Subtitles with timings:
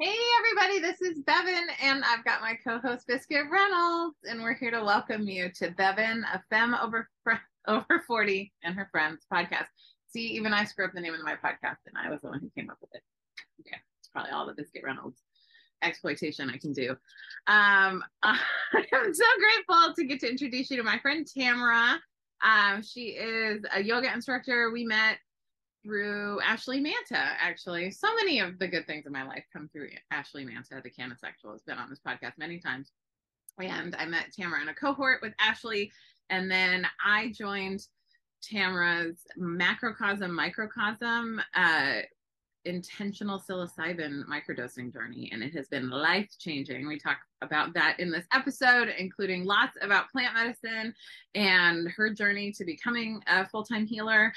[0.00, 4.72] Hey everybody, this is Bevan, and I've got my co-host Biscuit Reynolds, and we're here
[4.72, 7.08] to welcome you to Bevan, a femme over
[7.68, 9.66] over forty, and her friends podcast.
[10.08, 12.40] See, even I screwed up the name of my podcast, and I was the one
[12.40, 13.02] who came up with it.
[13.60, 15.22] Okay, it's probably all the Biscuit Reynolds
[15.80, 16.90] exploitation I can do.
[17.46, 22.00] Um, I'm so grateful to get to introduce you to my friend Tamara.
[22.42, 24.72] Um, she is a yoga instructor.
[24.72, 25.18] We met
[25.84, 27.90] through Ashley Manta, actually.
[27.90, 30.80] So many of the good things in my life come through Ashley Manta.
[30.82, 32.90] The CannaSexual has been on this podcast many times.
[33.58, 35.92] And I met Tamara in a cohort with Ashley.
[36.30, 37.86] And then I joined
[38.42, 42.00] Tamara's macrocosm, microcosm, uh,
[42.64, 45.30] intentional psilocybin microdosing journey.
[45.32, 46.88] And it has been life changing.
[46.88, 50.94] We talk about that in this episode, including lots about plant medicine
[51.34, 54.32] and her journey to becoming a full time healer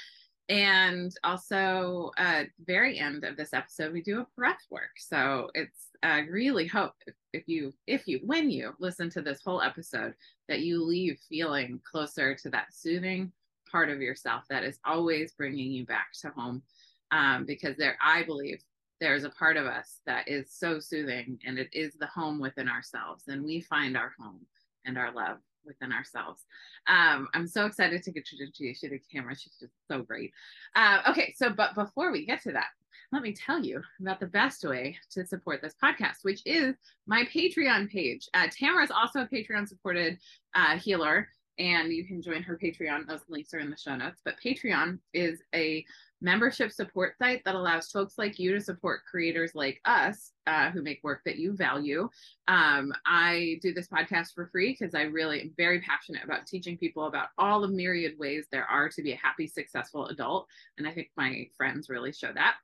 [0.48, 4.90] and also uh very end of this episode we do a breath work.
[4.98, 9.20] So it's i uh, really hope if, if you if you when you listen to
[9.20, 10.14] this whole episode
[10.48, 13.32] that you leave feeling closer to that soothing
[13.70, 16.62] part of yourself that is always bringing you back to home.
[17.10, 18.62] Um, because there i believe
[19.00, 22.68] there's a part of us that is so soothing and it is the home within
[22.68, 24.40] ourselves and we find our home
[24.84, 25.38] and our love
[25.68, 26.42] within ourselves.
[26.88, 29.36] Um, I'm so excited to get to introduce you to Tamara.
[29.36, 30.32] She's just so great.
[30.74, 32.70] Uh, okay, so but before we get to that,
[33.12, 36.74] let me tell you about the best way to support this podcast, which is
[37.06, 38.28] my Patreon page.
[38.34, 40.18] Uh, Tamara is also a Patreon supported
[40.54, 43.06] uh, healer, and you can join her Patreon.
[43.06, 44.20] Those links are in the show notes.
[44.24, 45.84] But Patreon is a
[46.20, 50.82] membership support site that allows folks like you to support creators like us uh, who
[50.82, 52.08] make work that you value.
[52.48, 56.76] Um, I do this podcast for free because I really am very passionate about teaching
[56.76, 60.46] people about all the myriad ways there are to be a happy, successful adult.
[60.76, 62.56] And I think my friends really show that.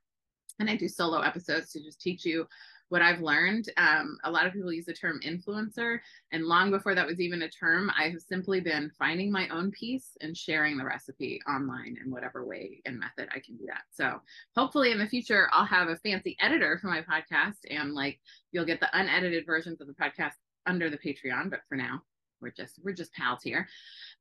[0.59, 2.47] And I do solo episodes to just teach you
[2.89, 5.99] what I've learned, um, a lot of people use the term influencer.
[6.31, 9.71] And long before that was even a term, I have simply been finding my own
[9.71, 13.83] piece and sharing the recipe online in whatever way and method I can do that.
[13.91, 14.21] So
[14.55, 18.19] hopefully in the future, I'll have a fancy editor for my podcast and like
[18.51, 20.33] you'll get the unedited versions of the podcast
[20.65, 21.49] under the Patreon.
[21.49, 22.01] But for now,
[22.45, 23.67] we're just we're just pals here.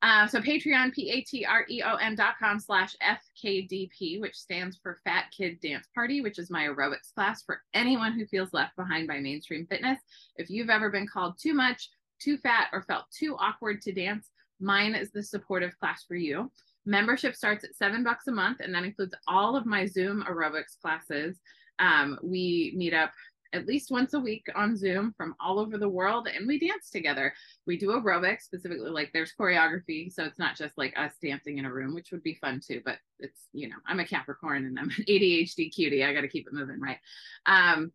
[0.03, 6.23] Uh, so Patreon, P-A-T-R-E-O-N dot com slash FKDP, which stands for Fat Kid Dance Party,
[6.23, 9.99] which is my aerobics class for anyone who feels left behind by mainstream fitness.
[10.37, 14.31] If you've ever been called too much, too fat, or felt too awkward to dance,
[14.59, 16.51] mine is the supportive class for you.
[16.87, 20.79] Membership starts at seven bucks a month, and that includes all of my Zoom aerobics
[20.81, 21.39] classes.
[21.79, 23.11] Um, we meet up
[23.54, 26.91] at least once a week on Zoom from all over the world and we dance
[26.91, 27.32] together.
[27.66, 30.12] We do aerobics specifically, like there's choreography.
[30.12, 32.82] So it's not just like us dancing in a room, which would be fun too,
[32.84, 36.04] but it's, you know, I'm a Capricorn and I'm an ADHD cutie.
[36.04, 36.98] I got to keep it moving, right?
[37.47, 37.93] Um,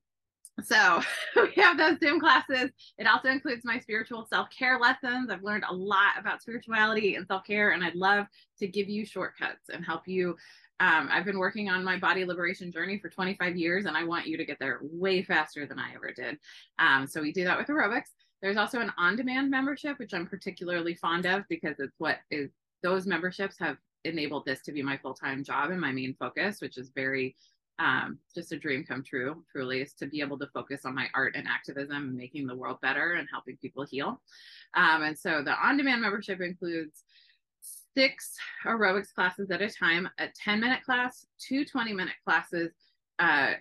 [0.63, 1.01] so
[1.35, 2.71] we have those Zoom classes.
[2.97, 5.29] It also includes my spiritual self care lessons.
[5.29, 8.25] I've learned a lot about spirituality and self care, and I'd love
[8.59, 10.35] to give you shortcuts and help you
[10.79, 14.27] um, I've been working on my body liberation journey for 25 years, and I want
[14.27, 16.37] you to get there way faster than I ever did.
[16.77, 18.11] Um, so we do that with aerobics.
[18.41, 22.51] There's also an on-demand membership, which I'm particularly fond of because it's what is
[22.81, 23.75] those memberships have
[24.05, 27.35] enabled this to be my full-time job and my main focus, which is very
[27.79, 31.07] um, just a dream come true, truly, is to be able to focus on my
[31.13, 34.21] art and activism and making the world better and helping people heal.
[34.75, 37.03] Um, and so the on-demand membership includes
[37.99, 38.33] six
[38.65, 42.71] aerobics classes at a time, a 10 minute class, two 20 minute classes,
[43.19, 43.51] uh,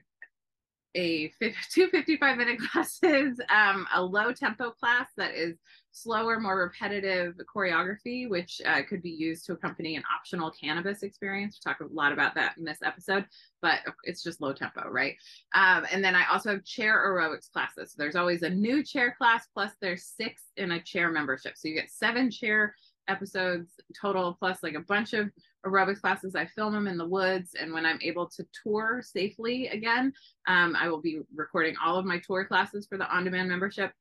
[0.94, 1.32] a
[1.72, 5.56] two 55 minute classes, um, a low tempo class that is
[5.90, 11.58] slower, more repetitive choreography, which uh, could be used to accompany an optional cannabis experience.
[11.58, 13.26] We talk a lot about that in this episode,
[13.60, 15.16] but it's just low tempo, right?
[15.52, 17.90] Um, and then I also have chair aerobics classes.
[17.90, 21.54] So there's always a new chair class, plus there's six in a chair membership.
[21.56, 22.74] So you get seven chair
[23.08, 25.30] episodes total, plus like a bunch of
[25.66, 26.34] aerobics classes.
[26.34, 27.54] I film them in the woods.
[27.58, 30.12] And when I'm able to tour safely again,
[30.46, 33.92] um, I will be recording all of my tour classes for the on demand membership.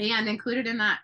[0.00, 1.00] And included in that,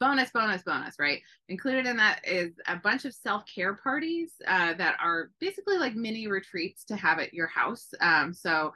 [0.00, 1.20] bonus, bonus, bonus, right?
[1.48, 5.94] Included in that is a bunch of self care parties uh, that are basically like
[5.94, 7.92] mini retreats to have at your house.
[8.00, 8.72] Um, so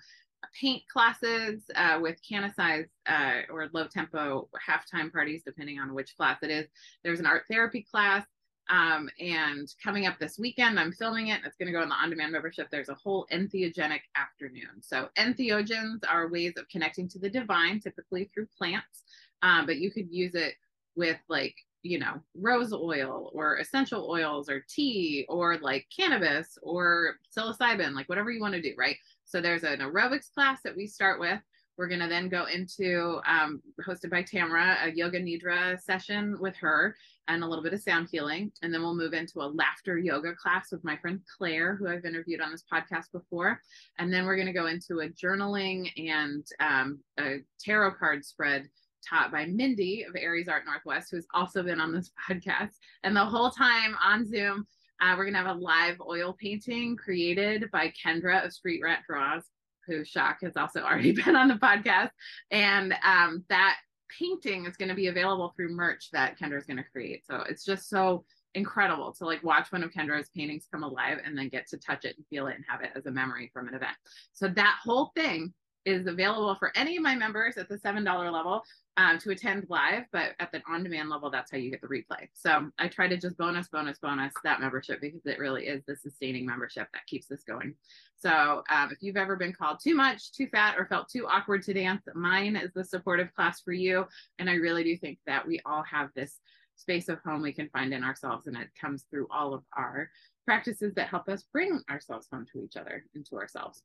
[0.58, 6.38] paint classes uh, with Canisize uh, or low tempo halftime parties, depending on which class
[6.42, 6.66] it is.
[7.04, 8.24] There's an art therapy class.
[8.68, 11.40] Um, and coming up this weekend, I'm filming it.
[11.44, 12.68] It's going to go in the on demand membership.
[12.70, 14.80] There's a whole entheogenic afternoon.
[14.80, 19.02] So, entheogens are ways of connecting to the divine, typically through plants,
[19.42, 20.54] um, but you could use it
[20.94, 27.16] with like you know rose oil or essential oils or tea or like cannabis or
[27.34, 28.96] psilocybin like whatever you want to do right
[29.30, 31.38] so there's an aerobics class that we start with
[31.78, 36.56] We're going to then go into, um, hosted by Tamara, a yoga nidra session with
[36.56, 36.96] her
[37.28, 38.50] and a little bit of sound healing.
[38.60, 42.04] And then we'll move into a laughter yoga class with my friend Claire, who I've
[42.04, 43.60] interviewed on this podcast before.
[43.98, 48.68] And then we're going to go into a journaling and um, a tarot card spread
[49.08, 52.72] taught by Mindy of Aries Art Northwest, who's also been on this podcast.
[53.04, 54.66] And the whole time on Zoom,
[55.00, 59.00] uh, we're going to have a live oil painting created by Kendra of Street Rat
[59.08, 59.42] Draws
[59.86, 62.10] who Shock has also already been on the podcast.
[62.50, 63.76] And um, that
[64.18, 67.24] painting is going to be available through merch that Kendra is going to create.
[67.26, 68.24] So it's just so
[68.54, 72.04] incredible to like watch one of Kendra's paintings come alive and then get to touch
[72.04, 73.96] it and feel it and have it as a memory from an event.
[74.32, 75.52] So that whole thing
[75.84, 78.62] is available for any of my members at the $7 level
[79.00, 81.86] um, to attend live, but at the on demand level, that's how you get the
[81.86, 82.28] replay.
[82.34, 85.96] So I try to just bonus, bonus, bonus that membership because it really is the
[85.96, 87.74] sustaining membership that keeps this going.
[88.18, 91.62] So um, if you've ever been called too much, too fat, or felt too awkward
[91.62, 94.04] to dance, mine is the supportive class for you.
[94.38, 96.38] And I really do think that we all have this
[96.76, 100.10] space of home we can find in ourselves, and it comes through all of our
[100.44, 103.82] practices that help us bring ourselves home to each other and to ourselves.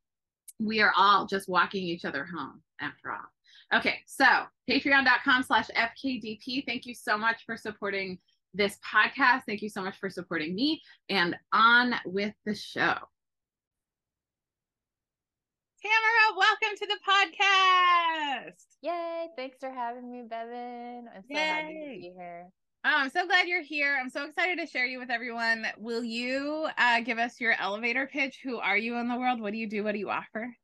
[0.59, 3.77] We are all just walking each other home after all.
[3.77, 4.25] Okay, so
[4.69, 6.65] patreon.com slash FKDP.
[6.65, 8.19] Thank you so much for supporting
[8.53, 9.41] this podcast.
[9.47, 12.95] Thank you so much for supporting me and on with the show.
[15.81, 18.65] Tamara, welcome to the podcast.
[18.81, 19.27] Yay.
[19.35, 21.09] Thanks for having me, Bevan.
[21.13, 21.37] I'm so Yay.
[21.37, 22.47] happy to be here.
[22.87, 23.97] Oh, I'm so glad you're here.
[23.99, 25.65] I'm so excited to share you with everyone.
[25.79, 28.41] Will you uh, give us your elevator pitch?
[28.43, 29.41] Who are you in the world?
[29.41, 29.83] What do you do?
[29.83, 30.55] What do you offer?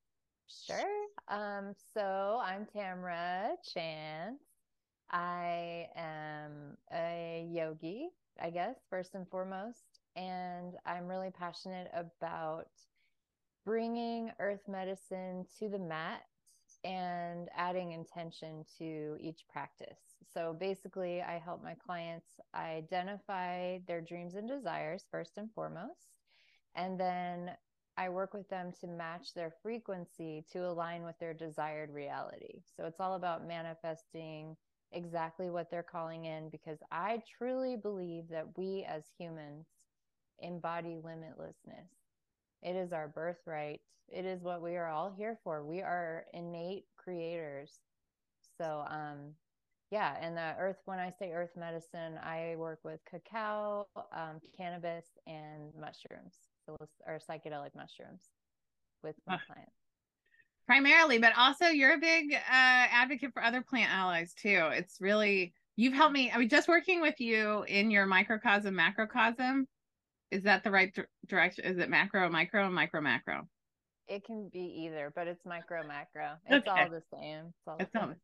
[0.46, 0.86] Sure.
[1.30, 4.40] Um, so I'm Tamara Chance.
[5.10, 8.10] I am a yogi,
[8.40, 9.82] I guess, first and foremost.
[10.16, 12.68] And I'm really passionate about
[13.66, 16.22] bringing earth medicine to the mat
[16.84, 20.00] and adding intention to each practice.
[20.34, 26.16] So basically, I help my clients identify their dreams and desires first and foremost,
[26.76, 27.52] and then
[27.98, 32.62] I work with them to match their frequency to align with their desired reality.
[32.76, 34.56] So it's all about manifesting
[34.92, 39.68] exactly what they're calling in because I truly believe that we as humans
[40.40, 42.01] embody limitlessness.
[42.62, 43.82] It is our birthright.
[44.08, 45.64] It is what we are all here for.
[45.64, 47.80] We are innate creators.
[48.58, 49.34] So, um,
[49.90, 55.06] yeah, and the earth, when I say earth medicine, I work with cacao, um, cannabis,
[55.28, 56.36] and mushrooms
[56.68, 58.30] or psychedelic mushrooms
[59.04, 59.74] with my clients
[60.66, 65.54] primarily but also you're a big uh, advocate for other plant allies too it's really
[65.76, 69.68] you've helped me i mean just working with you in your microcosm macrocosm
[70.32, 70.96] is that the right
[71.28, 71.66] direction?
[71.66, 73.48] Is it macro micro micro macro?
[74.08, 76.34] It can be either but it's micro macro.
[76.48, 76.82] It's okay.
[76.82, 77.46] all the same.
[77.48, 78.16] It's all it's the same.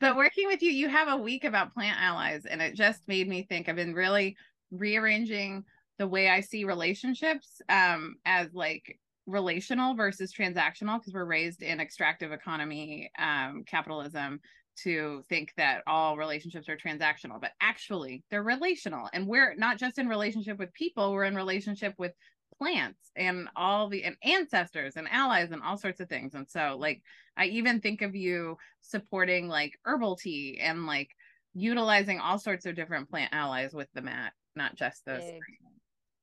[0.00, 3.28] but working with you you have a week about plant allies and it just made
[3.28, 4.36] me think i've been really
[4.72, 5.64] rearranging
[5.98, 11.78] the way I see relationships um, as like relational versus transactional because we're raised in
[11.78, 14.40] extractive economy um, capitalism
[14.76, 19.08] to think that all relationships are transactional but actually they're relational.
[19.12, 22.12] And we're not just in relationship with people we're in relationship with
[22.58, 26.34] plants and all the and ancestors and allies and all sorts of things.
[26.34, 27.02] And so like
[27.36, 31.10] i even think of you supporting like herbal tea and like
[31.54, 35.22] utilizing all sorts of different plant allies with the mat not just those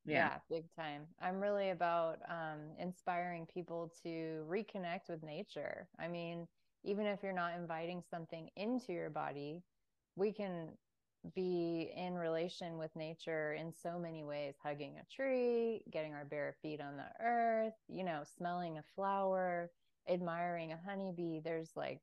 [0.05, 0.15] yeah.
[0.15, 0.37] yeah.
[0.49, 1.03] big time.
[1.21, 5.87] I'm really about um, inspiring people to reconnect with nature.
[5.99, 6.47] I mean
[6.83, 9.61] even if you're not inviting something into your body
[10.15, 10.69] we can
[11.35, 16.55] be in relation with nature in so many ways hugging a tree getting our bare
[16.61, 19.69] feet on the earth you know smelling a flower
[20.09, 22.01] admiring a honeybee there's like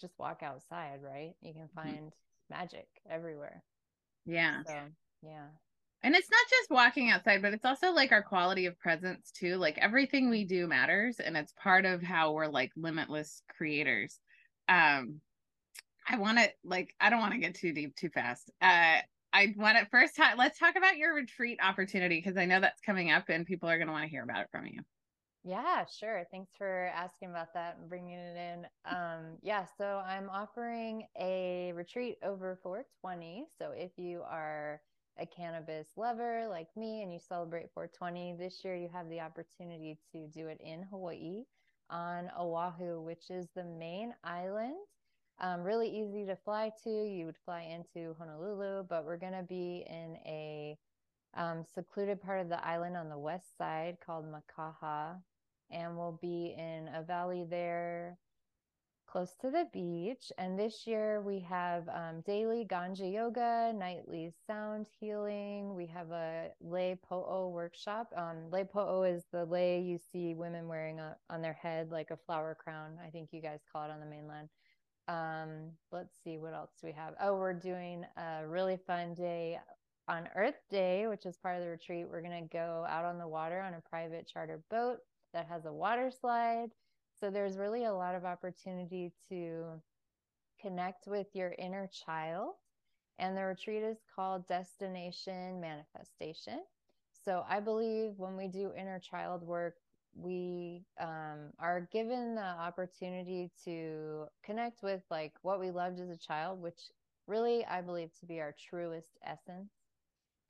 [0.00, 1.80] just walk outside right you can mm-hmm.
[1.80, 2.58] find mm-hmm.
[2.58, 3.62] magic everywhere
[4.24, 4.74] yeah so
[5.22, 5.46] yeah
[6.02, 9.56] and it's not just walking outside but it's also like our quality of presence too
[9.56, 14.20] like everything we do matters and it's part of how we're like limitless creators
[14.68, 15.20] um
[16.08, 18.98] i want to like i don't want to get too deep too fast uh
[19.32, 22.80] i want to first ta- let's talk about your retreat opportunity because i know that's
[22.80, 24.80] coming up and people are going to want to hear about it from you
[25.44, 26.24] yeah, sure.
[26.30, 28.66] Thanks for asking about that and bringing it in.
[28.84, 33.46] Um, yeah, so I'm offering a retreat over 420.
[33.58, 34.80] So if you are
[35.18, 39.98] a cannabis lover like me and you celebrate 420 this year, you have the opportunity
[40.12, 41.44] to do it in Hawaii
[41.90, 44.76] on Oahu, which is the main island.
[45.40, 46.90] Um, really easy to fly to.
[46.90, 50.76] You would fly into Honolulu, but we're going to be in a
[51.36, 55.16] um, secluded part of the island on the west side called Makaha.
[55.70, 58.18] And we'll be in a valley there
[59.10, 60.30] close to the beach.
[60.36, 65.74] And this year we have um, daily Ganja yoga, nightly sound healing.
[65.74, 68.12] We have a lei po'o workshop.
[68.16, 72.10] Um, lei po'o is the lei you see women wearing a, on their head like
[72.10, 72.98] a flower crown.
[73.04, 74.48] I think you guys call it on the mainland.
[75.08, 77.14] Um, let's see what else we have.
[77.20, 79.58] Oh, we're doing a really fun day
[80.06, 82.06] on Earth Day, which is part of the retreat.
[82.10, 84.98] We're going to go out on the water on a private charter boat
[85.32, 86.68] that has a water slide
[87.20, 89.80] so there's really a lot of opportunity to
[90.60, 92.54] connect with your inner child.
[93.18, 96.60] And the retreat is called Destination Manifestation.
[97.24, 99.74] So I believe when we do inner child work,
[100.14, 106.16] we um, are given the opportunity to connect with like what we loved as a
[106.16, 106.90] child, which
[107.26, 109.72] really I believe to be our truest essence.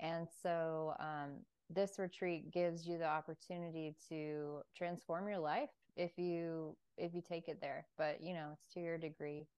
[0.00, 6.76] And so um, this retreat gives you the opportunity to transform your life if you
[6.98, 9.48] if you take it there but you know it's to your degree.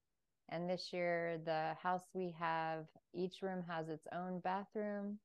[0.49, 5.19] And this year the house we have each room has its own bathroom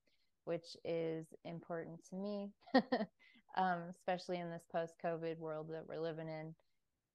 [0.45, 2.53] which is important to me
[3.57, 6.55] um, especially in this post covid world that we're living in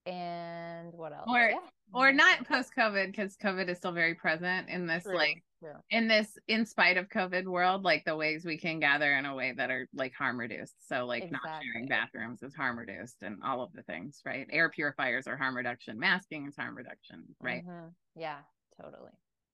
[0.05, 1.27] and what else?
[1.27, 1.57] Or yeah.
[1.93, 5.15] or not post covid because covid is still very present in this True.
[5.15, 5.73] like yeah.
[5.91, 9.35] in this in spite of covid world like the ways we can gather in a
[9.35, 10.75] way that are like harm reduced.
[10.87, 11.51] So like exactly.
[11.51, 14.47] not sharing bathrooms is harm reduced and all of the things right?
[14.51, 15.99] Air purifiers are harm reduction.
[15.99, 17.65] Masking is harm reduction right?
[17.65, 17.87] Mm-hmm.
[18.15, 18.37] yeah.
[18.81, 19.11] Totally.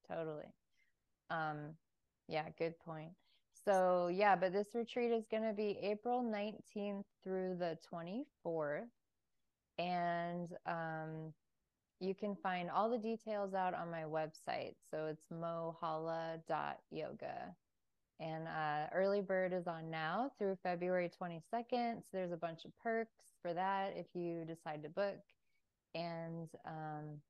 [0.09, 0.45] Totally.
[1.29, 1.73] Um
[2.29, 3.11] yeah good point.
[3.65, 8.85] So yeah but this retreat is going to be april 19th through the 24th
[9.79, 11.33] and um
[11.99, 14.75] you can find all the details out on my website.
[14.89, 16.41] So it's mohala.yoga.
[18.19, 22.01] And uh, early bird is on now through February 22nd.
[22.03, 25.19] So there's a bunch of perks for that if you decide to book.
[25.95, 27.21] And um,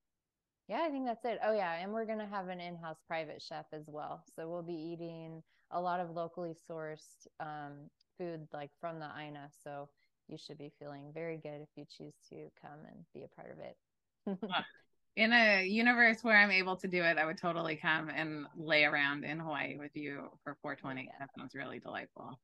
[0.67, 1.39] yeah, I think that's it.
[1.43, 1.75] Oh, yeah.
[1.75, 4.23] And we're going to have an in house private chef as well.
[4.35, 9.49] So we'll be eating a lot of locally sourced um, food like from the INA.
[9.63, 9.89] So
[10.27, 13.51] you should be feeling very good if you choose to come and be a part
[13.51, 14.55] of it.
[15.15, 18.83] in a universe where I'm able to do it, I would totally come and lay
[18.83, 21.03] around in Hawaii with you for 420.
[21.03, 21.11] Yeah.
[21.19, 22.39] That sounds really delightful.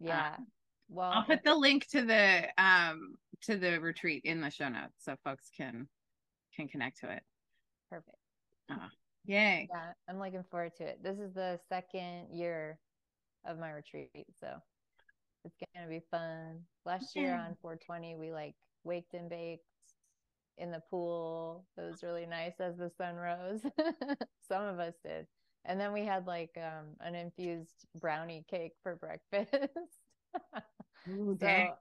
[0.00, 0.34] Yeah.
[0.38, 0.46] Um,
[0.88, 4.96] well, I'll put the link to the um to the retreat in the show notes
[4.98, 5.88] so folks can
[6.54, 7.22] can connect to it.
[7.88, 8.16] Perfect.
[8.68, 8.88] Uh,
[9.24, 9.68] yay.
[9.70, 11.02] Yeah, I'm looking forward to it.
[11.02, 12.78] This is the second year
[13.46, 14.48] of my retreat, so
[15.44, 16.60] it's gonna be fun.
[16.84, 18.54] Last year on 420, we like
[18.84, 19.64] waked and baked
[20.58, 21.66] in the pool.
[21.76, 23.62] It was really nice as the sun rose.
[24.48, 25.26] Some of us did.
[25.64, 29.54] And then we had like um, an infused brownie cake for breakfast.
[31.08, 31.74] Ooh, so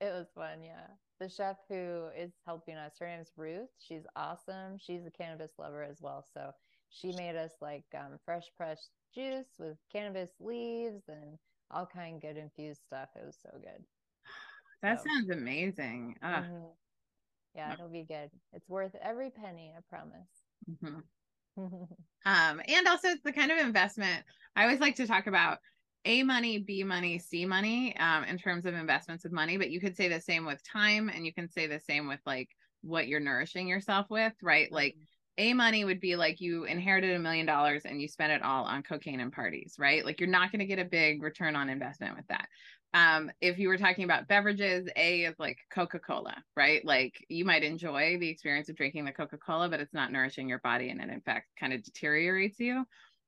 [0.00, 0.86] it was fun, yeah.
[1.20, 3.70] The chef who is helping us, her name's Ruth.
[3.78, 4.78] She's awesome.
[4.78, 6.24] She's a cannabis lover as well.
[6.34, 6.52] So
[6.90, 11.38] she made us like um, fresh pressed juice with cannabis leaves and
[11.70, 13.08] all kind of good infused stuff.
[13.16, 13.84] It was so good.
[14.82, 15.06] That so.
[15.08, 16.16] sounds amazing.
[16.22, 16.66] Mm-hmm
[17.56, 18.30] yeah, it'll be good.
[18.52, 20.28] It's worth every penny, I promise.
[20.70, 20.98] Mm-hmm.
[22.26, 24.22] um, and also it's the kind of investment
[24.54, 25.58] I always like to talk about
[26.04, 29.80] a money, B money, C money, um, in terms of investments with money, but you
[29.80, 32.48] could say the same with time and you can say the same with like
[32.82, 34.70] what you're nourishing yourself with, right?
[34.70, 35.02] Like mm-hmm.
[35.38, 38.64] A money would be like you inherited a million dollars and you spent it all
[38.64, 40.04] on cocaine and parties, right?
[40.04, 42.48] Like you're not going to get a big return on investment with that.
[42.94, 46.82] Um, if you were talking about beverages, A is like Coca Cola, right?
[46.82, 50.48] Like you might enjoy the experience of drinking the Coca Cola, but it's not nourishing
[50.48, 52.86] your body and it, in fact, kind of deteriorates you.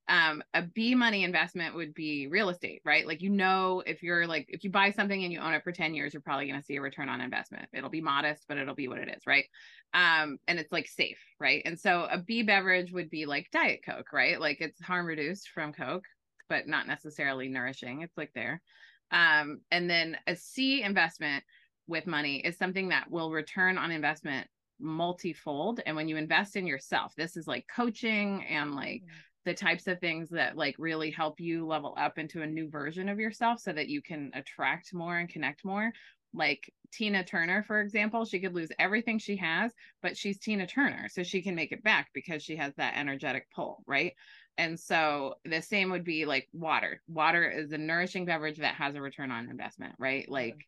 [0.08, 3.06] Um, a B money investment would be real estate, right?
[3.06, 5.72] Like, you know, if you're like, if you buy something and you own it for
[5.72, 7.68] 10 years, you're probably going to see a return on investment.
[7.74, 9.44] It'll be modest, but it'll be what it is, right?
[9.92, 11.62] Um, and it's like safe, right?
[11.64, 14.40] And so a B beverage would be like Diet Coke, right?
[14.40, 16.04] Like it's harm reduced from Coke,
[16.48, 18.02] but not necessarily nourishing.
[18.02, 18.62] It's like there.
[19.10, 21.44] Um, and then a C investment
[21.86, 24.46] with money is something that will return on investment
[24.80, 25.80] multifold.
[25.84, 29.16] And when you invest in yourself, this is like coaching and like mm-hmm.
[29.44, 33.08] The types of things that like really help you level up into a new version
[33.08, 35.92] of yourself so that you can attract more and connect more.
[36.34, 41.08] Like Tina Turner, for example, she could lose everything she has, but she's Tina Turner.
[41.08, 44.12] So she can make it back because she has that energetic pull, right?
[44.58, 47.00] And so the same would be like water.
[47.08, 50.28] Water is a nourishing beverage that has a return on investment, right?
[50.28, 50.66] Like,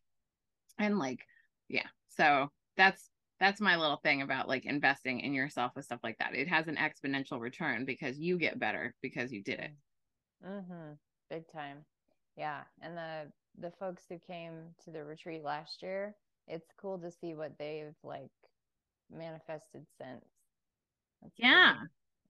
[0.79, 1.19] and like,
[1.67, 1.87] yeah.
[2.17, 3.10] So that's
[3.41, 6.35] that's my little thing about like investing in yourself with stuff like that.
[6.35, 9.71] It has an exponential return because you get better because you did it.
[10.45, 10.93] Mm-hmm.
[11.29, 11.85] Big time.
[12.37, 12.63] Yeah.
[12.81, 16.15] And the the folks who came to the retreat last year,
[16.47, 18.31] it's cool to see what they've like
[19.11, 20.25] manifested since
[21.21, 21.75] That's Yeah.
[21.77, 21.89] pretty,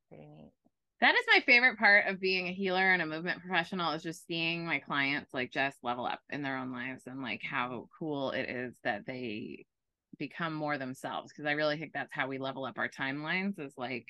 [0.09, 0.53] pretty neat.
[1.01, 4.27] That is my favorite part of being a healer and a movement professional is just
[4.27, 8.31] seeing my clients like just level up in their own lives and like how cool
[8.31, 9.65] it is that they
[10.17, 13.73] become more themselves because I really think that's how we level up our timelines is
[13.77, 14.07] like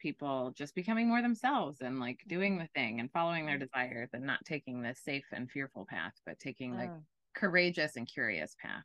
[0.00, 4.24] people just becoming more themselves and like doing the thing and following their desires and
[4.24, 7.04] not taking the safe and fearful path but taking like Mm,
[7.34, 8.84] courageous and curious path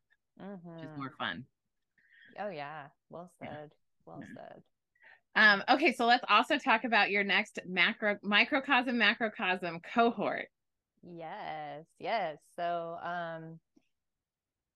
[0.82, 1.46] which is more fun.
[2.40, 3.50] Oh yeah, well Yeah.
[3.50, 3.72] said.
[4.06, 4.28] Well Yeah.
[4.34, 4.64] said.
[5.36, 10.50] Um, okay, so let's also talk about your next macro microcosm macrocosm cohort.
[11.02, 12.38] Yes, yes.
[12.56, 13.60] So, um,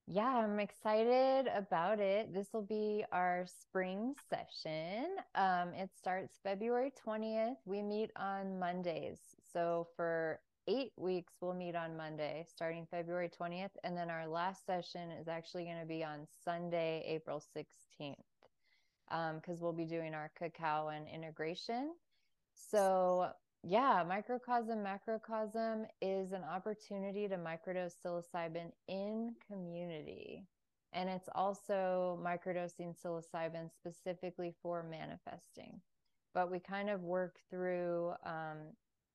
[0.06, 2.34] yeah, I'm excited about it.
[2.34, 5.06] This will be our spring session.
[5.36, 7.56] Um, it starts February 20th.
[7.66, 9.20] We meet on Mondays.
[9.54, 13.72] So for eight weeks, we'll meet on Monday, starting February 20th.
[13.86, 18.16] And then our last session is actually going to be on Sunday, April 16th,
[19.40, 21.94] because we'll be doing our cacao and integration.
[22.56, 23.30] So
[23.64, 30.46] yeah, microcosm, macrocosm is an opportunity to microdose psilocybin in community.
[30.92, 35.82] And it's also microdosing psilocybin specifically for manifesting.
[36.34, 38.58] But we kind of work through um,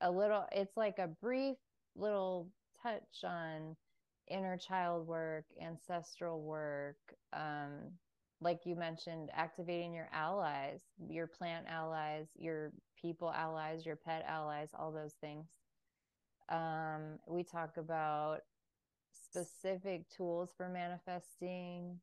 [0.00, 1.56] a little, it's like a brief
[1.94, 2.48] little
[2.82, 3.76] touch on
[4.30, 6.96] inner child work, ancestral work,
[7.34, 7.92] um,
[8.40, 14.70] like you mentioned, activating your allies, your plant allies, your people allies, your pet allies,
[14.78, 15.46] all those things.
[16.48, 18.40] Um, we talk about
[19.12, 22.00] specific tools for manifesting,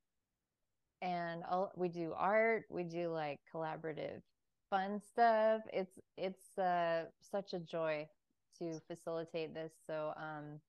[1.02, 2.66] and all, we do art.
[2.70, 4.22] We do like collaborative,
[4.70, 5.62] fun stuff.
[5.74, 8.08] It's it's uh, such a joy
[8.60, 9.74] to facilitate this.
[9.86, 10.60] So, um,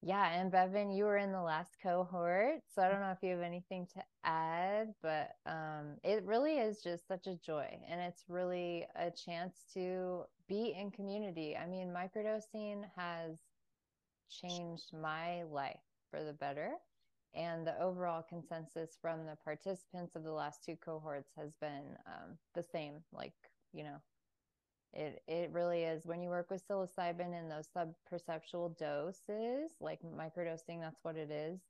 [0.00, 3.30] yeah, and Bevan, you were in the last cohort, so I don't know if you
[3.30, 8.24] have anything to add, but um, it really is just such a joy, and it's
[8.28, 11.56] really a chance to be in community.
[11.56, 13.40] I mean, microdosing has
[14.30, 15.80] changed my life
[16.10, 16.72] for the better,
[17.34, 22.38] and the overall consensus from the participants of the last two cohorts has been um,
[22.54, 22.94] the same.
[23.12, 23.34] Like,
[23.72, 23.96] you know,
[24.92, 30.00] it it really is when you work with psilocybin in those sub perceptual doses, like
[30.02, 31.60] microdosing, that's what it is.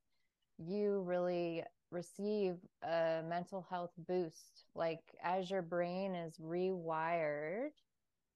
[0.58, 4.64] You really receive a mental health boost.
[4.74, 7.70] Like as your brain is rewired,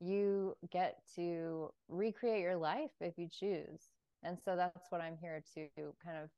[0.00, 3.90] you get to recreate your life if you choose.
[4.24, 5.70] And so that's what I'm here to
[6.04, 6.30] kind of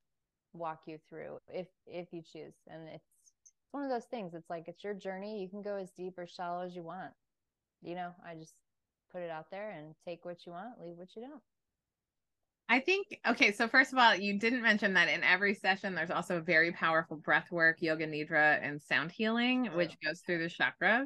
[0.53, 2.55] walk you through if if you choose.
[2.67, 3.09] And it's
[3.41, 4.33] it's one of those things.
[4.33, 5.41] It's like it's your journey.
[5.41, 7.13] You can go as deep or shallow as you want
[7.85, 8.53] you know, I just
[9.11, 11.41] put it out there and take what you want, leave what you don't.
[12.67, 16.09] I think okay, so first of all, you didn't mention that in every session there's
[16.09, 19.77] also very powerful breath work, yoga nidra, and sound healing, True.
[19.77, 21.05] which goes through the chakras.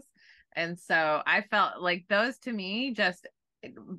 [0.56, 3.28] And so I felt like those to me just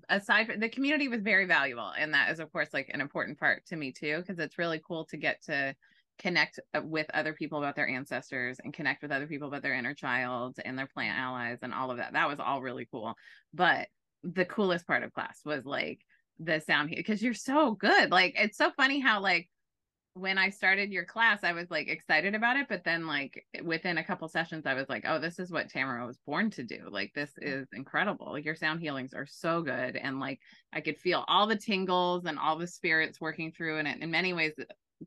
[0.08, 1.92] aside from the community was very valuable.
[1.98, 4.80] And that is of course like an important part to me too, because it's really
[4.86, 5.76] cool to get to
[6.20, 9.74] connect uh, with other people about their ancestors and connect with other people about their
[9.74, 12.12] inner child and their plant allies and all of that.
[12.12, 13.14] That was all really cool.
[13.52, 13.88] But
[14.22, 16.00] the coolest part of class was like
[16.38, 18.11] the sound because you're so good.
[18.11, 19.48] Like it's so funny how like
[20.14, 23.98] when I started your class, I was like excited about it, but then like within
[23.98, 26.88] a couple sessions, I was like, oh, this is what Tamara was born to do.
[26.90, 28.33] Like this is incredible.
[28.33, 30.40] Like your sound healings are so good, and like
[30.72, 34.11] I could feel all the tingles and all the spirits working through, and it in
[34.11, 34.52] many ways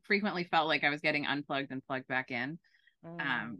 [0.02, 2.58] frequently felt like I was getting unplugged and plugged back in.
[3.04, 3.20] Mm.
[3.20, 3.58] Um,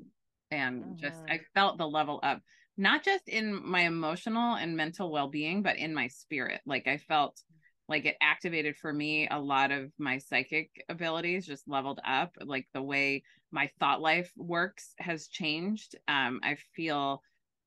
[0.50, 1.30] and just Mhm.
[1.30, 2.42] I felt the level up,
[2.76, 6.60] not just in my emotional and mental well being, but in my spirit.
[6.66, 7.42] Like I felt
[7.88, 12.66] like it activated for me a lot of my psychic abilities just leveled up like
[12.72, 17.22] the way my thought life works has changed um i feel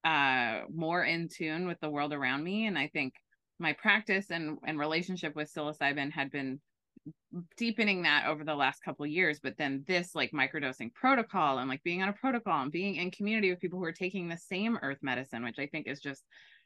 [0.05, 3.13] uh more in tune with the world around me and i think
[3.59, 6.59] my practice and and relationship with psilocybin had been
[7.57, 11.69] deepening that over the last couple of years but then this like microdosing protocol and
[11.69, 14.37] like being on a protocol and being in community with people who are taking the
[14.37, 16.25] same earth medicine which i think is just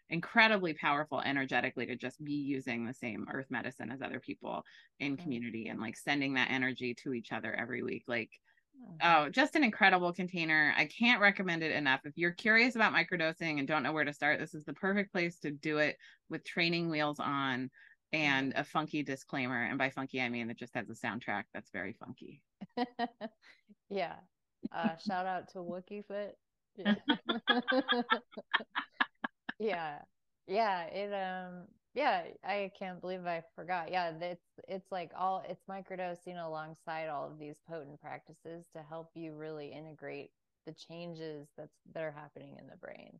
[0.09, 4.63] incredibly powerful energetically to just be using the same earth medicine as other people
[4.99, 5.41] in Mm.
[5.41, 8.29] community and like sending that energy to each other every week like
[8.73, 9.01] Mhm.
[9.03, 13.57] oh just an incredible container i can't recommend it enough if you're curious about microdosing
[13.59, 15.97] and don't know where to start this is the perfect place to do it
[16.29, 17.69] with training wheels on
[18.13, 21.69] and a funky disclaimer and by funky i mean it just has a soundtrack that's
[21.71, 22.41] very funky
[23.89, 24.15] yeah.
[24.73, 26.31] Uh, shout out to Wookiefoot.
[26.75, 26.95] Yeah.
[29.59, 29.99] yeah.
[30.47, 30.83] Yeah.
[30.85, 33.91] It, um, yeah, I can't believe I forgot.
[33.91, 39.09] Yeah, it's it's like all it's microdosing alongside all of these potent practices to help
[39.13, 40.29] you really integrate
[40.65, 43.19] the changes that's that are happening in the brain.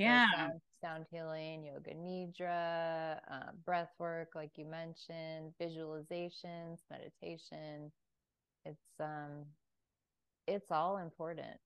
[0.00, 0.26] Yeah.
[0.34, 7.92] Sound, sound, healing, yoga nidra, uh, breath work, like you mentioned, visualizations, meditation.
[8.64, 9.44] It's um,
[10.46, 11.56] it's all important,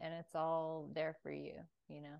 [0.00, 1.54] and it's all there for you.
[1.88, 2.16] You know.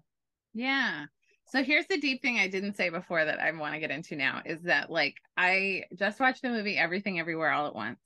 [0.55, 1.07] Yeah.
[1.47, 4.17] So here's the deep thing I didn't say before that I want to get into
[4.17, 7.99] now is that like I just watched the movie Everything Everywhere All at Once.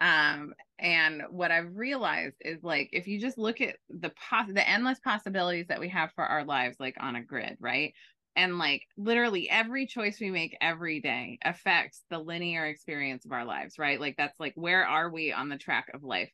[0.00, 4.68] Um, and what I've realized is like if you just look at the pos- the
[4.68, 7.94] endless possibilities that we have for our lives like on a grid, right?
[8.34, 13.44] And like literally every choice we make every day affects the linear experience of our
[13.44, 14.00] lives, right?
[14.00, 16.32] Like that's like where are we on the track of life?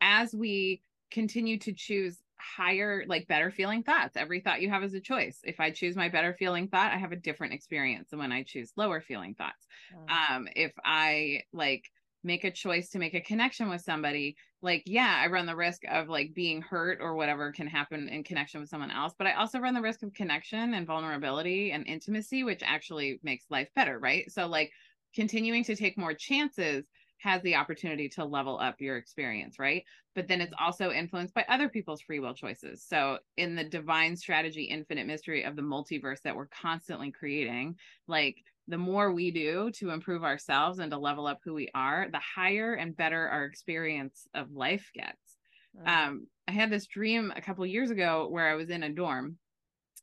[0.00, 4.92] As we continue to choose higher like better feeling thoughts every thought you have is
[4.92, 8.18] a choice if i choose my better feeling thought i have a different experience than
[8.18, 10.34] when i choose lower feeling thoughts mm.
[10.36, 11.84] um if i like
[12.26, 15.82] make a choice to make a connection with somebody like yeah i run the risk
[15.90, 19.32] of like being hurt or whatever can happen in connection with someone else but i
[19.34, 23.98] also run the risk of connection and vulnerability and intimacy which actually makes life better
[23.98, 24.70] right so like
[25.14, 26.84] continuing to take more chances
[27.18, 29.84] has the opportunity to level up your experience, right?
[30.14, 32.84] But then it's also influenced by other people's free will choices.
[32.86, 38.36] So, in the divine strategy, infinite mystery of the multiverse that we're constantly creating, like
[38.68, 42.20] the more we do to improve ourselves and to level up who we are, the
[42.20, 45.36] higher and better our experience of life gets.
[45.76, 45.88] Mm-hmm.
[45.88, 49.36] Um, I had this dream a couple years ago where I was in a dorm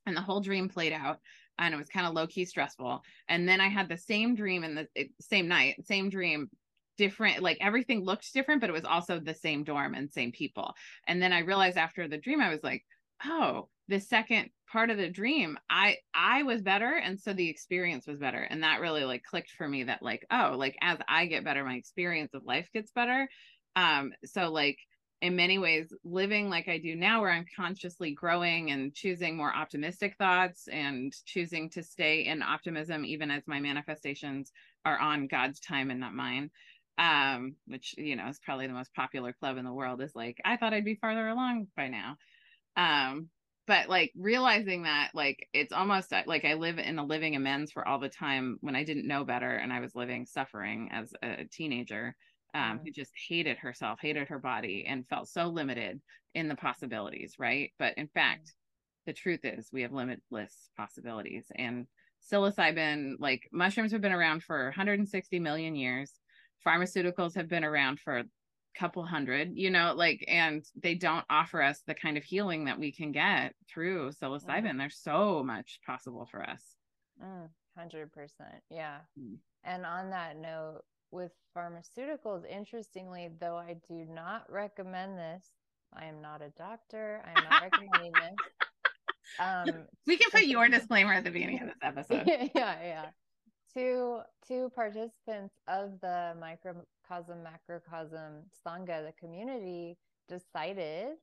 [0.05, 1.19] and the whole dream played out
[1.59, 3.03] and it was kind of low key stressful.
[3.27, 4.87] And then I had the same dream in the
[5.19, 6.49] same night, same dream
[6.97, 10.73] different like everything looked different but it was also the same dorm and same people
[11.07, 12.85] and then i realized after the dream i was like
[13.25, 18.07] oh the second part of the dream i i was better and so the experience
[18.07, 18.41] was better.
[18.41, 21.63] And that really like clicked for me that like oh like as i get better
[21.63, 23.29] my experience of life gets better.
[23.75, 24.77] Um so like
[25.21, 29.55] in many ways living like i do now where i'm consciously growing and choosing more
[29.55, 34.51] optimistic thoughts and choosing to stay in optimism even as my manifestations
[34.83, 36.51] are on god's time and not mine
[36.97, 40.41] um which you know is probably the most popular club in the world is like
[40.43, 42.17] i thought i'd be farther along by now.
[42.75, 43.29] Um
[43.67, 47.71] but like realizing that like it's almost uh, like i live in a living amends
[47.71, 51.13] for all the time when i didn't know better and i was living suffering as
[51.23, 52.15] a teenager
[52.53, 56.01] um who just hated herself hated her body and felt so limited
[56.35, 57.71] in the possibilities right?
[57.79, 58.53] But in fact
[59.05, 61.87] the truth is we have limitless possibilities and
[62.31, 66.11] psilocybin like mushrooms have been around for 160 million years.
[66.65, 68.23] Pharmaceuticals have been around for
[68.77, 72.79] couple hundred you know like and they don't offer us the kind of healing that
[72.79, 74.63] we can get through psilocybin.
[74.71, 74.77] Mm.
[74.77, 76.61] there's so much possible for us.
[77.23, 77.47] Mm,
[77.79, 78.07] 100%
[78.69, 78.97] yeah.
[79.19, 79.37] Mm.
[79.63, 80.81] and on that note
[81.11, 85.45] with pharmaceuticals interestingly though i do not recommend this
[85.95, 88.33] i am not a doctor i'm not recommending this
[89.39, 92.49] um we can put your disclaimer at the beginning of this episode.
[92.55, 93.05] yeah yeah
[93.73, 101.15] two two participants of the microcosm macrocosm sangha the community decided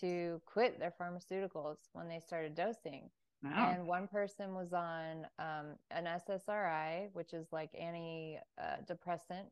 [0.00, 3.10] to quit their pharmaceuticals when they started dosing.
[3.42, 3.72] Wow.
[3.74, 9.46] and one person was on um, an ssri which is like antidepressant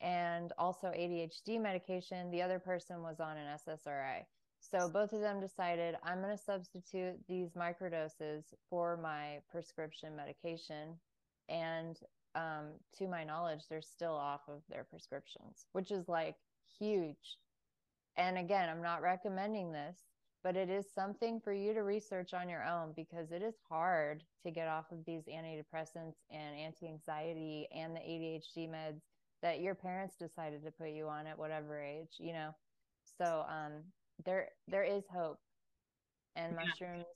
[0.00, 2.30] and also adhd medication.
[2.30, 4.26] The other person was on an ssri
[4.60, 10.94] so both of them decided i'm going to substitute these microdoses for my prescription medication
[11.48, 11.98] and
[12.34, 16.36] um, to my knowledge they're still off of their prescriptions which is like
[16.78, 17.38] huge.
[18.16, 19.98] And again i'm not recommending this
[20.42, 24.22] but it is something for you to research on your own because it is hard
[24.44, 29.00] to get off of these antidepressants and anti-anxiety and the adhd meds
[29.42, 32.54] that your parents decided to put you on at whatever age you know?
[33.18, 33.72] So um
[34.24, 35.38] there there is hope.
[36.36, 36.64] And yeah.
[36.66, 37.06] mushrooms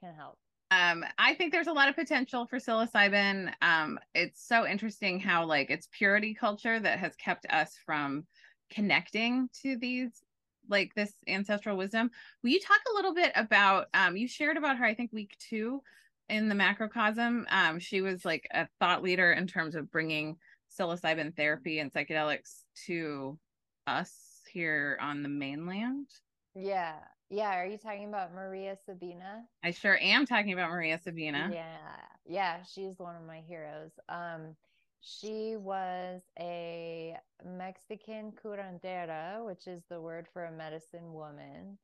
[0.00, 0.38] can help
[0.70, 3.52] um i think there's a lot of potential for psilocybin.
[3.62, 8.26] Um it's so interesting how like it's purity culture that has kept us from
[8.70, 10.22] connecting to these
[10.68, 12.10] like this ancestral wisdom.
[12.42, 15.36] Will you talk a little bit about um you shared about her i think week
[15.38, 15.82] two
[16.28, 17.44] in the macrocosm.
[17.50, 20.36] Um she was like a thought leader in terms of bringing
[20.78, 23.38] psilocybin therapy and psychedelics to
[23.86, 24.12] us
[24.50, 26.06] here on the mainland.
[26.54, 26.94] Yeah
[27.30, 29.44] yeah, are you talking about Maria Sabina?
[29.62, 31.54] I sure am talking about Maria Sabina.
[31.54, 31.96] Yeah.
[32.26, 33.92] Yeah, she's one of my heroes.
[34.08, 34.56] Um
[35.00, 41.78] she was a Mexican curandera, which is the word for a medicine woman.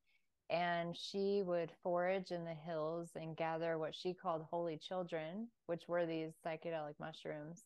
[0.50, 5.88] And she would forage in the hills and gather what she called holy children, which
[5.88, 7.64] were these psychedelic mushrooms.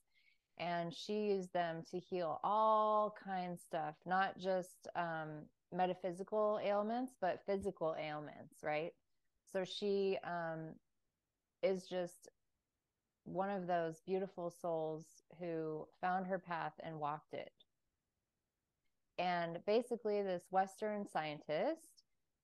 [0.59, 7.15] And she used them to heal all kinds of stuff, not just um, metaphysical ailments,
[7.21, 8.93] but physical ailments, right?
[9.53, 10.75] So she um,
[11.63, 12.29] is just
[13.25, 15.07] one of those beautiful souls
[15.39, 17.53] who found her path and walked it.
[19.19, 22.03] And basically, this Western scientist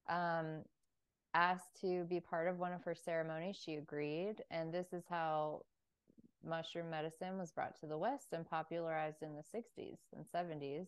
[0.08, 0.62] um,
[1.34, 3.56] asked to be part of one of her ceremonies.
[3.56, 4.36] She agreed.
[4.50, 5.62] And this is how
[6.44, 10.86] mushroom medicine was brought to the West and popularized in the 60s and 70s.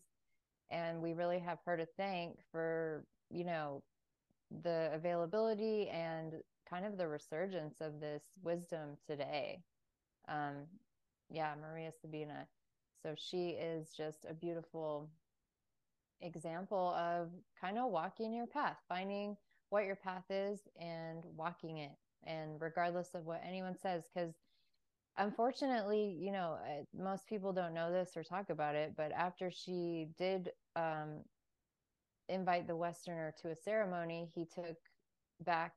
[0.73, 3.85] And we really have her to thank for, you know,
[4.63, 6.35] the availability and
[6.69, 9.65] kind of the resurgence of this wisdom today.
[10.29, 10.67] Um,
[11.31, 12.49] yeah, Maria Sabina.
[13.03, 15.11] So she is just a beautiful
[16.23, 17.31] example of
[17.61, 19.37] kind of walking your path, finding
[19.71, 21.93] what your path is and walking it.
[22.25, 24.35] And regardless of what anyone says, because
[25.19, 29.51] unfortunately, you know, uh, most people don't know this or talk about it, but after
[29.51, 31.21] she did um,
[32.29, 34.77] invite the Westerner to a ceremony, he took
[35.45, 35.73] back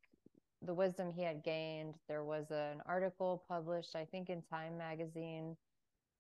[0.62, 1.96] the wisdom he had gained.
[2.08, 5.56] There was an article published, I think, in Time magazine,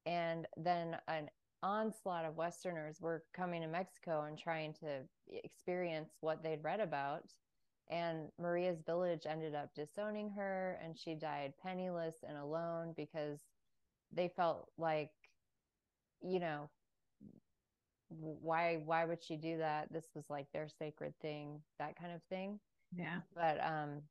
[0.05, 1.29] and then an
[1.63, 5.01] onslaught of Westerners were coming to Mexico and trying to
[5.43, 7.23] experience what they'd read about.
[7.89, 13.39] And Maria's village ended up disowning her, and she died penniless and alone because
[14.11, 15.11] they felt like,
[16.21, 16.69] you know,
[18.19, 19.91] why why would she do that?
[19.91, 22.59] This was like their sacred thing, that kind of thing.
[22.95, 23.19] Yeah.
[23.33, 24.01] But um,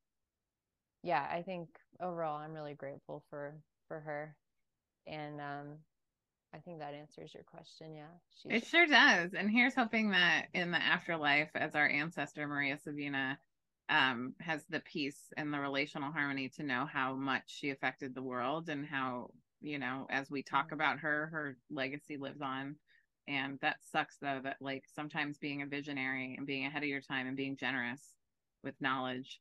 [1.03, 1.69] yeah, I think
[2.01, 3.55] overall, I'm really grateful for
[3.87, 4.35] for her,
[5.07, 5.67] and um,
[6.53, 7.95] I think that answers your question.
[7.95, 8.03] Yeah.
[8.41, 8.63] She's...
[8.63, 9.33] It sure does.
[9.33, 13.37] And here's hoping that in the afterlife, as our ancestor Maria Sabina
[13.89, 18.23] um, has the peace and the relational harmony to know how much she affected the
[18.23, 20.75] world and how, you know, as we talk mm-hmm.
[20.75, 22.77] about her, her legacy lives on.
[23.27, 27.01] And that sucks though, that like sometimes being a visionary and being ahead of your
[27.01, 28.01] time and being generous
[28.63, 29.39] with knowledge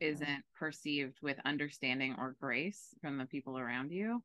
[0.00, 4.22] isn't perceived with understanding or grace from the people around you.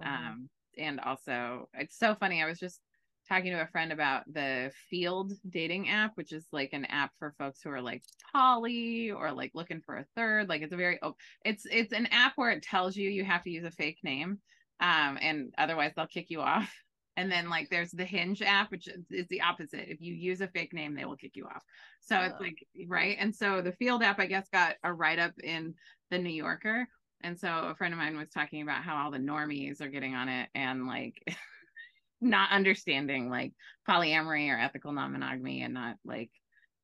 [0.00, 0.08] Mm-hmm.
[0.08, 2.42] Um, and also it's so funny.
[2.42, 2.80] I was just
[3.28, 7.34] talking to a friend about the Feeld dating app, which is like an app for
[7.38, 10.48] folks who are like poly or like looking for a third.
[10.48, 10.98] Like it's a very
[11.44, 14.40] it's it's an app where it tells you you have to use a fake name,
[14.80, 16.72] um, and otherwise they'll kick you off.
[17.16, 19.90] And then like there's the Hinge app, which is the opposite.
[19.90, 21.62] If you use a fake name, they will kick you off.
[22.00, 22.22] So oh.
[22.22, 23.16] it's like right.
[23.20, 25.74] And so the Feeld app, I guess, got a write up in
[26.10, 26.88] the New Yorker
[27.22, 30.14] and so a friend of mine was talking about how all the normies are getting
[30.14, 31.22] on it and like
[32.20, 33.52] not understanding like
[33.88, 36.30] polyamory or ethical non-monogamy and not like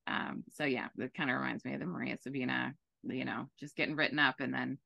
[0.07, 3.75] um so yeah that kind of reminds me of the Maria Sabina, you know, just
[3.75, 4.77] getting written up and then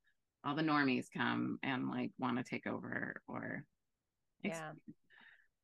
[0.46, 3.64] all the normies come and like want to take over or
[4.44, 4.72] yeah.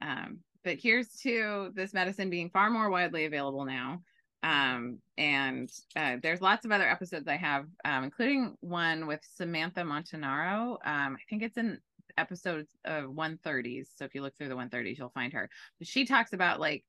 [0.01, 4.01] Um, but here's to this medicine being far more widely available now.
[4.41, 9.81] Um and uh, there's lots of other episodes i have um including one with samantha
[9.81, 10.77] montanaro.
[10.85, 11.77] Um i think it's in
[12.17, 15.49] episodes of 130s so if you look through the 130s you'll find her.
[15.83, 16.85] She talks about like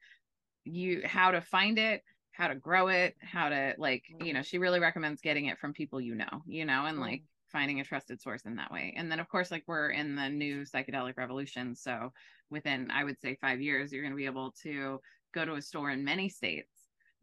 [0.64, 4.58] you how to find it how to grow it how to like you know she
[4.58, 8.20] really recommends getting it from people you know you know and like finding a trusted
[8.20, 8.94] source in that way.
[8.96, 11.74] And then of course like we're in the new psychedelic revolution.
[11.74, 12.12] So
[12.50, 15.00] within i would say five years you're going to be able to
[15.34, 16.80] go to a store in many states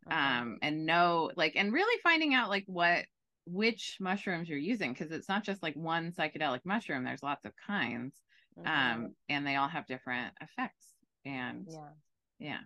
[0.10, 3.06] um and know like and really finding out like what
[3.46, 7.52] which mushrooms you're using because it's not just like one psychedelic mushroom there's lots of
[7.66, 8.14] kinds
[8.58, 8.68] mm-hmm.
[8.68, 10.94] um and they all have different effects
[11.26, 11.90] and yeah
[12.40, 12.60] yeah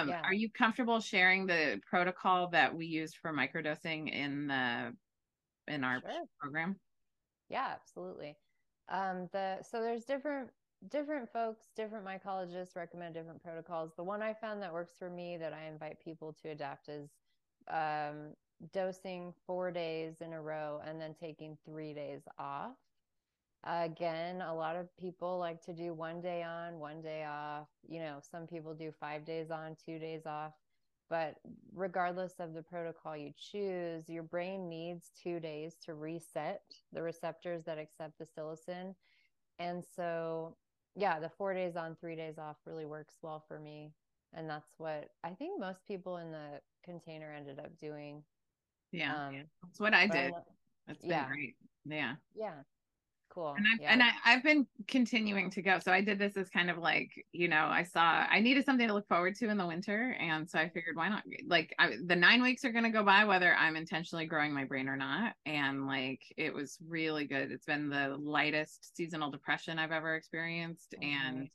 [0.00, 0.20] um yeah.
[0.22, 4.92] are you comfortable sharing the protocol that we used for microdosing in the
[5.68, 6.24] in our sure.
[6.40, 6.76] program
[7.48, 8.36] yeah absolutely
[8.90, 10.50] um the so there's different
[10.90, 13.92] different folks, different mycologists recommend different protocols.
[13.96, 17.10] The one I found that works for me that I invite people to adapt is
[17.70, 18.34] um,
[18.72, 22.76] dosing four days in a row and then taking three days off.
[23.64, 27.68] again, a lot of people like to do one day on, one day off.
[27.88, 30.52] You know, some people do five days on, two days off.
[31.08, 31.36] But
[31.74, 37.64] regardless of the protocol you choose, your brain needs two days to reset the receptors
[37.64, 38.94] that accept the psilocin.
[39.58, 40.56] And so
[40.96, 43.92] yeah, the four days on, three days off really works well for me.
[44.32, 48.22] And that's what I think most people in the container ended up doing.
[48.92, 49.14] Yeah.
[49.14, 50.32] Um, that's what I did.
[50.86, 51.26] That's been yeah.
[51.28, 51.56] great.
[51.84, 52.14] Yeah.
[52.34, 52.62] Yeah
[53.36, 53.54] cool.
[53.56, 53.92] And I've, yeah.
[53.92, 55.78] and I, I've been continuing to go.
[55.78, 58.88] So I did this as kind of like, you know, I saw I needed something
[58.88, 60.16] to look forward to in the winter.
[60.18, 61.22] And so I figured, why not?
[61.46, 64.64] Like I, the nine weeks are going to go by, whether I'm intentionally growing my
[64.64, 65.34] brain or not.
[65.44, 67.52] And like, it was really good.
[67.52, 70.94] It's been the lightest seasonal depression I've ever experienced.
[71.02, 71.48] And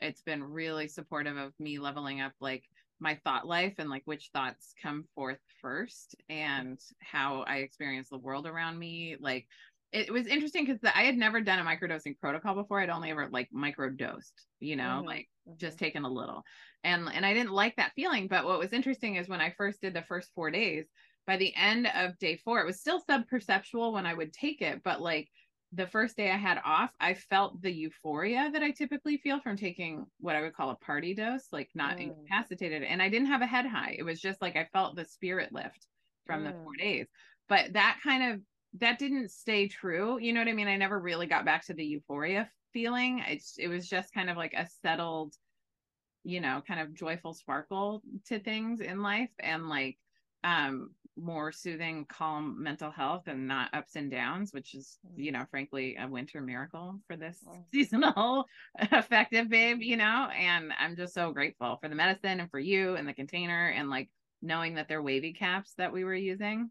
[0.00, 2.64] it's been really supportive of me leveling up like
[3.00, 8.18] my thought life and like which thoughts come forth first and how I experience the
[8.18, 9.16] world around me.
[9.20, 9.46] Like
[9.92, 12.80] it was interesting because I had never done a microdosing protocol before.
[12.80, 15.06] I'd only ever like microdosed, you know, mm-hmm.
[15.06, 15.56] like mm-hmm.
[15.58, 16.42] just taken a little.
[16.84, 18.28] And and I didn't like that feeling.
[18.28, 20.86] But what was interesting is when I first did the first four days,
[21.26, 24.62] by the end of day four, it was still sub perceptual when I would take
[24.62, 25.28] it, but like
[25.72, 29.56] the first day I had off, I felt the euphoria that I typically feel from
[29.56, 32.04] taking what I would call a party dose, like not mm.
[32.04, 32.82] incapacitated.
[32.82, 33.96] And I didn't have a head high.
[33.98, 35.86] It was just like I felt the spirit lift
[36.26, 36.46] from mm.
[36.46, 37.06] the four days.
[37.48, 38.40] But that kind of
[38.74, 40.18] that didn't stay true.
[40.20, 40.68] You know what I mean?
[40.68, 43.22] I never really got back to the euphoria feeling.
[43.26, 45.34] It's it was just kind of like a settled,
[46.24, 49.30] you know, kind of joyful sparkle to things in life.
[49.40, 49.98] And like
[50.44, 55.24] um more soothing, calm mental health and not ups and downs, which is, mm.
[55.24, 58.44] you know, frankly, a winter miracle for this seasonal
[58.92, 60.28] affective babe, you know.
[60.36, 63.90] And I'm just so grateful for the medicine and for you and the container and
[63.90, 64.08] like
[64.40, 66.70] knowing that they're wavy caps that we were using.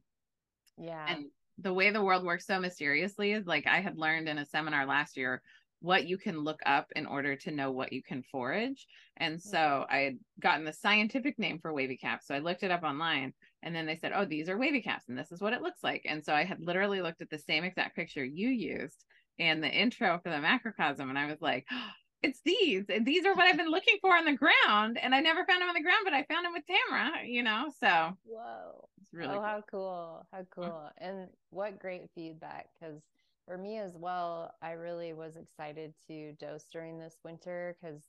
[0.77, 1.05] Yeah.
[1.07, 1.25] And
[1.59, 4.85] the way the world works so mysteriously is like I had learned in a seminar
[4.85, 5.41] last year
[5.79, 8.87] what you can look up in order to know what you can forage.
[9.17, 9.93] And so mm-hmm.
[9.93, 12.27] I had gotten the scientific name for wavy caps.
[12.27, 15.05] So I looked it up online and then they said, oh, these are wavy caps
[15.07, 16.03] and this is what it looks like.
[16.05, 19.05] And so I had literally looked at the same exact picture you used
[19.37, 21.09] in the intro for the macrocosm.
[21.09, 21.89] And I was like, oh,
[22.23, 22.85] it's these.
[22.89, 24.97] And these are what I've been looking for on the ground.
[25.01, 27.43] And I never found them on the ground, but I found them with Tamara, you
[27.43, 27.71] know?
[27.79, 28.87] So, whoa.
[29.01, 29.43] It's really oh, cool.
[29.43, 30.27] how cool.
[30.31, 30.89] How cool.
[30.97, 32.69] And what great feedback.
[32.79, 33.01] Because
[33.45, 38.01] for me as well, I really was excited to dose during this winter because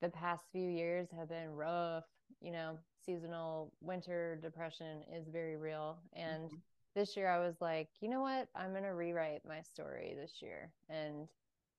[0.00, 2.04] the past few years have been rough.
[2.40, 5.98] You know, seasonal winter depression is very real.
[6.14, 6.56] And mm-hmm.
[6.94, 8.48] this year I was like, you know what?
[8.56, 10.70] I'm going to rewrite my story this year.
[10.88, 11.28] And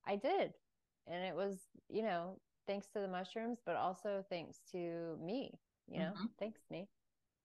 [0.07, 0.53] I did.
[1.07, 2.37] And it was, you know,
[2.67, 5.51] thanks to the mushrooms, but also thanks to me,
[5.87, 6.25] you know, mm-hmm.
[6.39, 6.87] thanks me.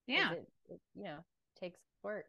[0.07, 0.33] Yeah.
[0.33, 1.19] It, it, you know,
[1.61, 2.27] takes work.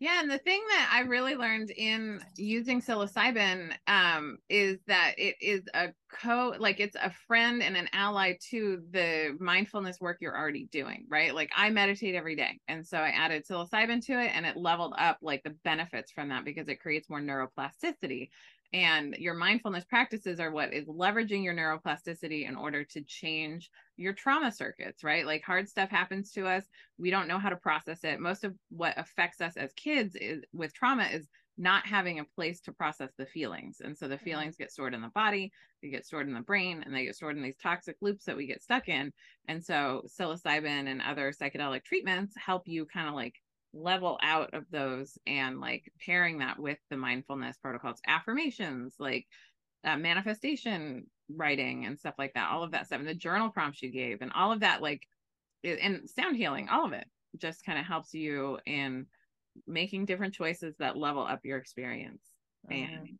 [0.00, 5.36] Yeah, and the thing that I really learned in using psilocybin um, is that it
[5.42, 10.36] is a co like it's a friend and an ally to the mindfulness work you're
[10.36, 11.34] already doing, right?
[11.34, 14.94] Like I meditate every day, and so I added psilocybin to it, and it leveled
[14.96, 18.30] up like the benefits from that because it creates more neuroplasticity
[18.72, 24.12] and your mindfulness practices are what is leveraging your neuroplasticity in order to change your
[24.12, 25.26] trauma circuits, right?
[25.26, 26.64] Like hard stuff happens to us.
[26.96, 28.20] We don't know how to process it.
[28.20, 31.26] Most of what affects us as kids is with trauma is
[31.58, 33.82] not having a place to process the feelings.
[33.84, 34.24] And so the mm-hmm.
[34.24, 35.52] feelings get stored in the body,
[35.82, 38.36] they get stored in the brain, and they get stored in these toxic loops that
[38.36, 39.12] we get stuck in.
[39.48, 43.34] And so psilocybin and other psychedelic treatments help you kind of like
[43.72, 49.26] level out of those and like pairing that with the mindfulness protocols affirmations like
[49.84, 51.06] uh, manifestation
[51.36, 54.22] writing and stuff like that all of that stuff and the journal prompts you gave
[54.22, 55.02] and all of that like
[55.62, 57.06] and sound healing all of it
[57.38, 59.06] just kind of helps you in
[59.66, 62.22] making different choices that level up your experience
[62.70, 62.94] mm-hmm.
[62.94, 63.18] and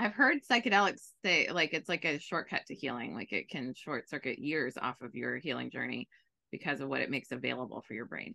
[0.00, 3.14] I've heard psychedelics say like it's like a shortcut to healing.
[3.14, 6.08] Like it can short circuit years off of your healing journey
[6.50, 8.34] because of what it makes available for your brain.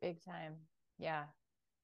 [0.00, 0.54] Big time.
[0.98, 1.24] Yeah.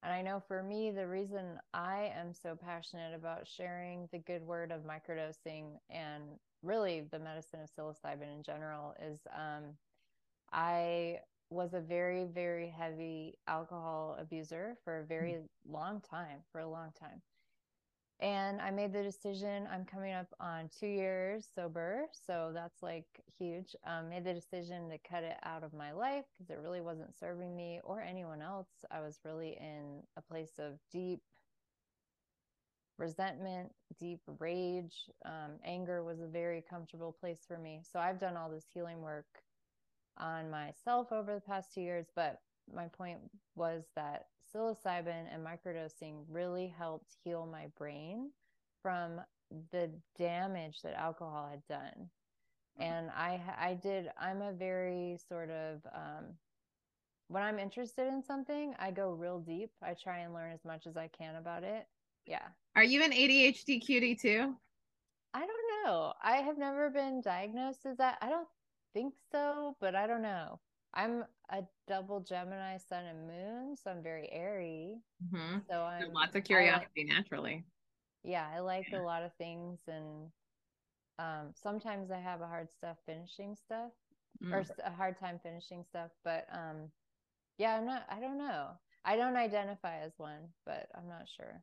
[0.03, 4.42] And I know for me, the reason I am so passionate about sharing the good
[4.42, 6.25] word of microdosing and
[6.62, 9.64] really the medicine of psilocybin in general is um,
[10.53, 11.20] I
[11.51, 15.72] was a very, very heavy alcohol abuser for a very mm-hmm.
[15.72, 17.22] long time, for a long time
[18.22, 19.68] and I made the decision.
[19.70, 23.04] I'm coming up on two years sober, so that's like
[23.37, 23.74] huge.
[23.85, 27.18] Um, made the decision to cut it out of my life because it really wasn't
[27.18, 28.68] serving me or anyone else.
[28.92, 31.20] I was really in a place of deep
[32.96, 35.11] resentment, deep rage.
[35.24, 37.80] Um, anger was a very comfortable place for me.
[37.92, 39.26] So I've done all this healing work
[40.16, 42.38] on myself over the past two years, but
[42.72, 43.18] my point
[43.56, 48.30] was that psilocybin and microdosing really helped heal my brain
[48.82, 49.20] from
[49.70, 52.08] the damage that alcohol had done.
[52.81, 52.83] Mm-hmm.
[52.83, 56.24] And I I did I'm a very sort of um
[57.29, 59.70] when I'm interested in something, I go real deep.
[59.83, 61.87] I try and learn as much as I can about it.
[62.27, 62.46] Yeah.
[62.77, 64.54] Are you an ADHD cutie too?
[65.35, 66.12] I don't know.
[66.22, 68.18] I have never been diagnosed as that.
[68.20, 68.48] I don't
[68.92, 70.60] think so, but I don't know.
[70.94, 74.96] I'm a double Gemini sun and moon, so I'm very airy.
[75.24, 75.58] Mm-hmm.
[75.70, 77.64] So I'm lots of curiosity like, naturally.
[78.24, 79.00] Yeah, I like yeah.
[79.00, 80.30] a lot of things, and
[81.18, 83.90] um, sometimes I have a hard stuff finishing stuff,
[84.44, 84.52] mm.
[84.52, 86.10] or a hard time finishing stuff.
[86.24, 86.90] But um,
[87.58, 88.04] yeah, I'm not.
[88.10, 88.68] I don't know.
[89.04, 91.62] I don't identify as one, but I'm not sure.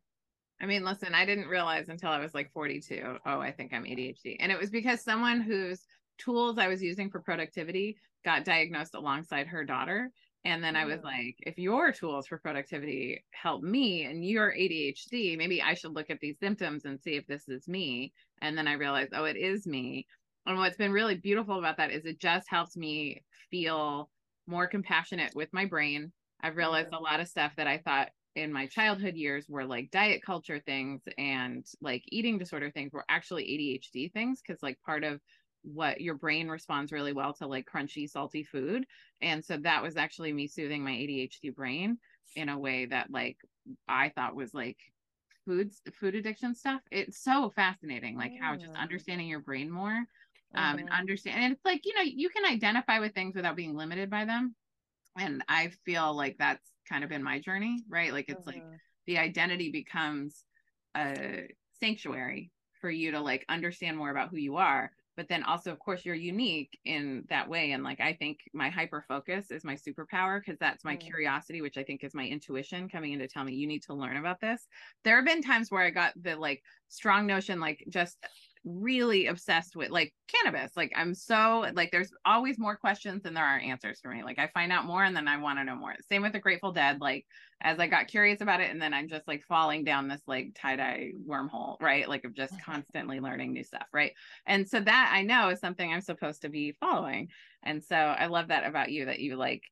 [0.61, 3.17] I mean, listen, I didn't realize until I was like 42.
[3.25, 5.81] Oh, I think I'm ADHD, and it was because someone who's
[6.19, 10.11] tools I was using for productivity got diagnosed alongside her daughter.
[10.45, 11.03] And then I was Mm.
[11.03, 16.09] like, if your tools for productivity help me and you're ADHD, maybe I should look
[16.09, 18.13] at these symptoms and see if this is me.
[18.41, 20.07] And then I realized, oh, it is me.
[20.45, 24.09] And what's been really beautiful about that is it just helps me feel
[24.47, 26.13] more compassionate with my brain.
[26.41, 26.93] I've realized Mhm.
[26.93, 30.59] a lot of stuff that I thought in my childhood years were like diet culture
[30.65, 35.19] things and like eating disorder things were actually ADHD things because like part of
[35.63, 38.85] what your brain responds really well to like crunchy salty food.
[39.21, 41.97] And so that was actually me soothing my ADHD brain
[42.35, 43.37] in a way that like
[43.87, 44.77] I thought was like
[45.45, 46.81] foods food addiction stuff.
[46.91, 50.05] It's so fascinating like how just understanding your brain more
[50.55, 50.91] um and Mhm.
[50.91, 54.25] understand and it's like you know you can identify with things without being limited by
[54.25, 54.55] them.
[55.17, 58.11] And i feel like that's kind of been my journey right?
[58.13, 58.79] Like it's like Mhm.
[59.07, 60.43] the identity becomes
[60.95, 61.47] a
[61.79, 62.51] sanctuary
[62.81, 66.05] for you to like understand more about who you are but then also of course
[66.05, 70.39] you're unique in that way and like i think my hyper focus is my superpower
[70.39, 70.99] because that's my Mm.
[71.05, 73.93] curiosity which i think is my intuition coming in to tell me you need to
[73.93, 74.69] learn about this
[75.03, 78.17] there have been times where i got the like strong notion like just
[78.65, 80.71] really obsessed with like cannabis.
[80.75, 84.23] Like i'm so like there's always more questions than there are answers for me.
[84.23, 85.95] Like i find out more and then i want to know more.
[86.07, 87.25] Same with the grateful dead like
[87.61, 90.51] as i got curious about it and then i'm just like falling down this like
[90.55, 92.07] tie-dye wormhole right?
[92.07, 92.71] Like of just mm-hmm.
[92.71, 94.11] constantly learning new stuff right?
[94.45, 97.29] And so that i know is something i'm supposed to be following.
[97.63, 99.63] And so i love that about you that you like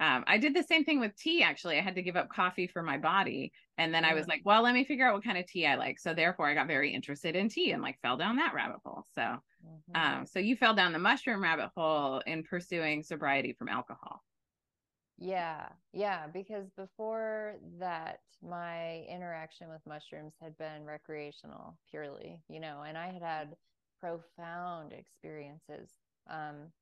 [0.00, 1.42] um, I did the same thing with tea.
[1.42, 4.28] Actually, I had to give up coffee for my body, and then I was Mm.
[4.28, 6.54] like, "Well, let me figure out what kind of tea I like." So therefore, I
[6.54, 9.04] got very interested in tea and like fell down that rabbit hole.
[9.14, 9.94] So, Mhm.
[9.94, 14.22] um, so you fell down the mushroom rabbit hole in pursuing sobriety from alcohol.
[15.16, 22.82] Yeah, yeah, because before that, my interaction with mushrooms had been recreational purely, you know,
[22.82, 23.56] and I had had
[24.00, 25.92] profound experiences.
[26.26, 26.72] Um,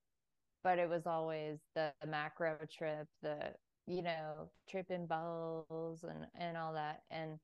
[0.63, 3.55] but it was always the, the macro trip, the,
[3.87, 7.03] you know, tripping balls and and all that.
[7.11, 7.39] And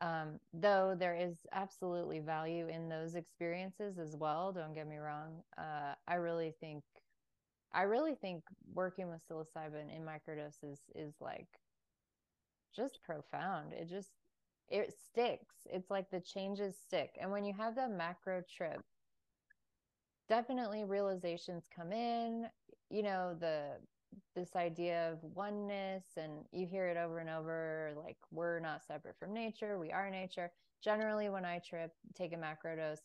[0.00, 5.42] um, though there is absolutely value in those experiences as well, don't get me wrong.
[5.56, 6.84] Uh, I really think
[7.72, 11.48] I really think working with psilocybin in microdoses is like
[12.74, 13.72] just profound.
[13.72, 14.10] It just
[14.68, 15.66] it sticks.
[15.70, 17.16] It's like the changes stick.
[17.20, 18.82] And when you have that macro trip,
[20.28, 22.50] definitely realizations come in,
[22.90, 23.80] you know, the
[24.34, 29.16] this idea of oneness and you hear it over and over like we're not separate
[29.18, 30.50] from nature, we are nature.
[30.82, 33.02] Generally when I trip, take a macro dose,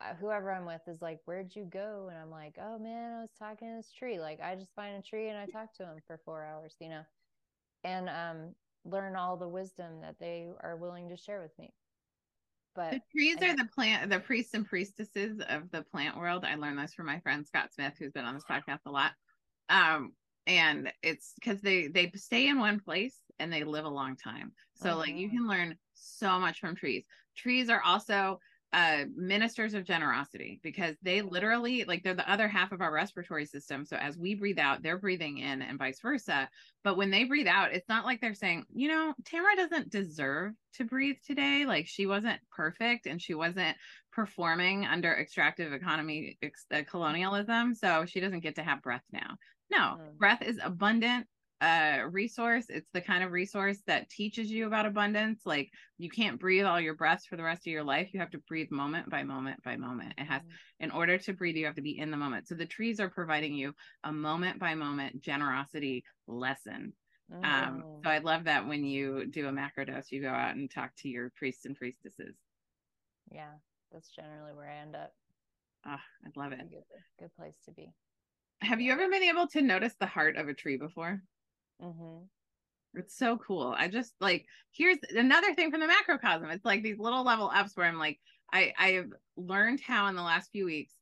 [0.00, 3.20] uh, whoever I'm with is like, "Where'd you go?" And I'm like, "Oh man, I
[3.22, 4.20] was talking to this tree.
[4.20, 6.88] Like, I just find a tree and I talk to him for four hours, you
[6.88, 7.04] know,
[7.84, 8.54] and um,
[8.84, 11.74] learn all the wisdom that they are willing to share with me."
[12.74, 16.44] But The trees are the plant, the priests and priestesses of the plant world.
[16.44, 19.12] I learned this from my friend Scott Smith, who's been on this podcast a lot.
[19.68, 20.12] Um,
[20.46, 24.52] and it's because they they stay in one place and they live a long time.
[24.74, 25.32] So like you Mhm.
[25.32, 27.04] can learn so much from trees.
[27.36, 28.40] Trees are also
[28.74, 33.46] uh ministers of generosity because they literally like they're the other half of our respiratory
[33.46, 33.86] system.
[33.86, 36.50] So as we breathe out they're breathing in and vice versa.
[36.82, 40.54] But when they breathe out it's not like they're saying you know tamara doesn't deserve
[40.74, 41.66] to breathe today.
[41.66, 43.76] Like she wasn't perfect and she wasn't
[44.12, 47.74] performing under extractive economy ex- uh, colonialism.
[47.74, 49.36] So she doesn't get to have breath now.
[49.70, 50.18] No Mm.
[50.18, 51.28] breath is abundant
[51.64, 52.66] uh resource.
[52.68, 55.42] It's the kind of resource that teaches you about abundance.
[55.46, 58.10] Like you can't breathe all your breaths for the rest of your life.
[58.12, 60.14] You have to breathe moment by moment by moment.
[60.18, 60.42] It has
[60.80, 62.48] in order to breathe you have to be in the moment.
[62.48, 66.94] So the trees are providing you a moment by moment generosity lesson.
[67.42, 68.02] Um Mm.
[68.04, 71.08] so i love that when you do a macrodose you go out and talk to
[71.08, 72.36] your priests and priestesses.
[73.30, 73.54] Yeah,
[73.90, 75.14] that's generally where I end up.
[75.86, 76.66] oh i love it.
[76.70, 76.84] good,
[77.18, 77.94] good place to be.
[78.60, 81.22] have you ever been able to notice the heart of a tree before
[81.80, 82.24] hmm
[82.94, 83.74] It's so cool.
[83.76, 86.50] I just like here's another thing from the macrocosm.
[86.50, 88.20] It's like these little level ups where I'm like,
[88.52, 90.94] I I have learned how in the last few weeks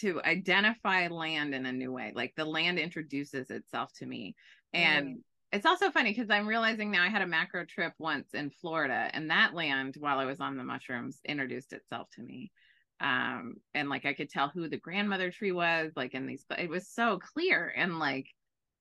[0.00, 2.12] to identify land in a new way.
[2.14, 4.34] Like the land introduces itself to me.
[4.74, 5.22] And Mm.
[5.52, 9.08] it's also funny because I'm realizing now I had a macro trip once in Florida,
[9.14, 12.52] and that land, while I was on the mushrooms, introduced itself to me.
[13.00, 16.68] Um, and like I could tell who the grandmother tree was, like in these, it
[16.70, 18.26] was so clear and like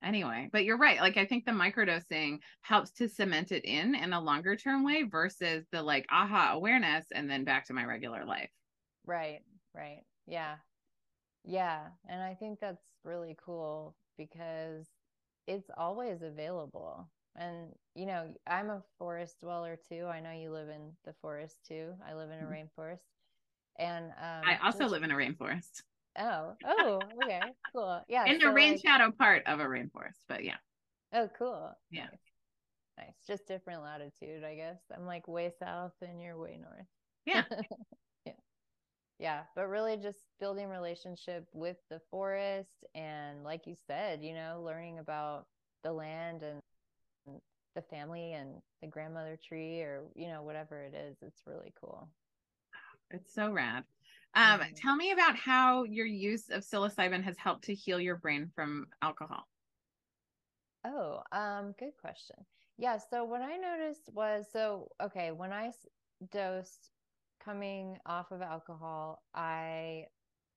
[0.04, 4.14] anyway but you're right like i think the microdosing helps to cement it in in
[4.14, 8.26] a longer term way versus the like aha awareness and then back to my regular
[8.26, 8.52] life
[9.06, 9.44] Right,
[9.74, 10.04] right.
[10.26, 10.58] Yeah.
[11.44, 11.92] Yeah.
[12.08, 14.88] And I think that's really cool because
[15.48, 17.12] it's always available.
[17.36, 20.06] And, you know, I'm a forest dweller too.
[20.08, 21.98] I know you live in the forest too.
[22.04, 22.50] I live in a Mhm.
[22.50, 23.02] rainforest.
[23.78, 25.84] And um, i also just- live in a rainforest
[26.18, 27.42] Oh, oh, okay,
[27.74, 28.02] cool.
[28.08, 28.26] Yeah.
[28.26, 30.58] In the rain like- shadow part of a rainforest, but yeah.
[31.14, 31.72] Oh, cool.
[31.92, 32.06] Yeah.
[32.06, 32.20] Nice.
[32.98, 33.16] Nice.
[33.28, 34.80] Just different latitude, I guess.
[34.96, 36.88] I'm like way south and you're way north.
[37.26, 37.44] Yeah.
[38.26, 38.34] yeah.
[39.20, 39.42] Yeah.
[39.56, 45.00] But really just building relationship with the forest and like you said, you know, learning
[45.00, 45.46] about
[45.84, 46.62] the land and
[47.76, 51.18] the family and the grandmother tree or, you know, whatever it is.
[51.22, 52.08] It's really cool.
[53.12, 53.84] It's so rad.
[54.36, 54.76] Um, Mhm.
[54.76, 58.88] tell me about how your use of psilocybin has helped to heal your brain from
[59.02, 59.48] alcohol.
[60.84, 62.46] Oh, um, good question.
[62.78, 65.72] Yeah, so what I noticed was so okay, when I
[66.32, 66.92] dosed
[67.40, 70.08] coming off of alcohol, I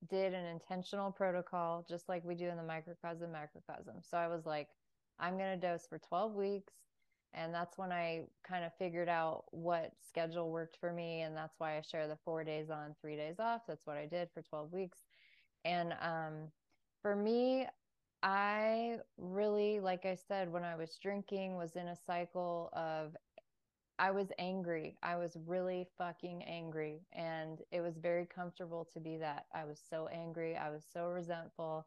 [0.09, 4.03] did an intentional protocol just like we do in the microcosm macrocosm.
[4.03, 4.69] So I was like,
[5.19, 6.75] I'm going to dose for 12 weeks.
[7.35, 11.23] And that's when I kind of figured out what schedule worked for me.
[11.23, 13.63] And that's why I share the four days on, three days off.
[13.69, 14.99] That's what I did for 12 weeks.
[15.65, 16.35] And um,
[17.03, 17.67] for me,
[18.23, 23.17] I really, like I said, when I was drinking, was in a cycle of
[24.01, 24.97] I was angry.
[25.03, 27.03] I was really fucking angry.
[27.13, 29.47] And it was very comfortable to be that.
[29.55, 30.57] I was so angry.
[30.57, 31.87] I was so resentful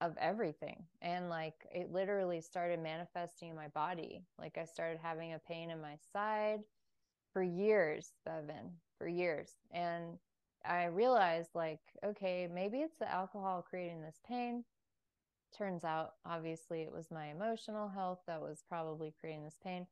[0.00, 0.84] of everything.
[1.02, 4.22] And like it literally started manifesting in my body.
[4.38, 6.60] Like I started having a pain in my side
[7.32, 9.52] for years, Bevan, for years.
[9.72, 10.18] And
[10.64, 14.64] I realized, like, okay, maybe it's the alcohol creating this pain.
[15.56, 19.86] Turns out, obviously, it was my emotional health that was probably creating this pain.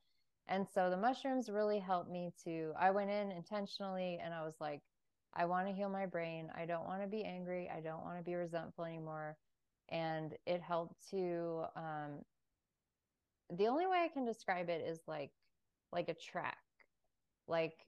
[0.47, 4.55] And so the mushrooms really helped me to, I went in intentionally and I was
[4.61, 4.81] like,
[5.35, 6.51] I want to heal my brain.
[6.57, 7.71] I don't want to be angry.
[7.75, 9.37] I don't want to be resentful anymore.
[9.91, 12.25] And it helped to, um,
[13.57, 15.31] the only way I can describe it is like,
[15.93, 16.59] like a track.
[17.47, 17.87] Like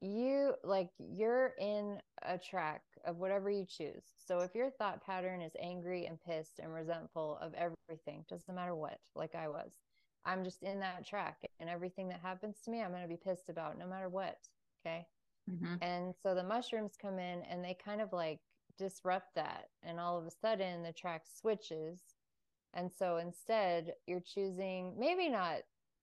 [0.00, 4.04] you, like you're in a track of whatever you choose.
[4.26, 8.74] So if your thought pattern is angry and pissed and resentful of everything, doesn't matter
[8.74, 9.72] what, like I was,
[10.26, 13.16] I'm just in that track and everything that happens to me, I'm going to be
[13.16, 14.36] pissed about no matter what.
[14.84, 15.06] Okay.
[15.50, 15.76] Mm-hmm.
[15.80, 18.40] And so the mushrooms come in and they kind of like
[18.78, 19.68] disrupt that.
[19.82, 22.00] And all of a sudden the track switches.
[22.74, 25.58] And so instead you're choosing maybe not,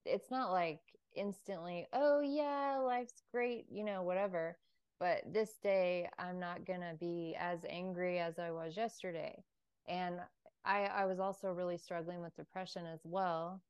[0.05, 0.81] it's not like
[1.15, 4.57] instantly, oh yeah, life's great, you know, whatever.
[4.99, 9.43] But this day I'm not going to be as angry as I was yesterday.
[9.87, 10.19] And
[10.65, 13.61] I, I was also really struggling with depression as well.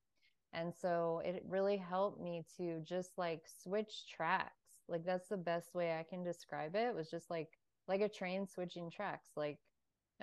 [0.53, 4.51] And so it really helped me to just like switch tracks.
[4.88, 6.95] Like that's the best way I can describe it.
[6.95, 7.49] Was just like
[7.88, 9.30] like a train switching tracks.
[9.36, 9.60] Like,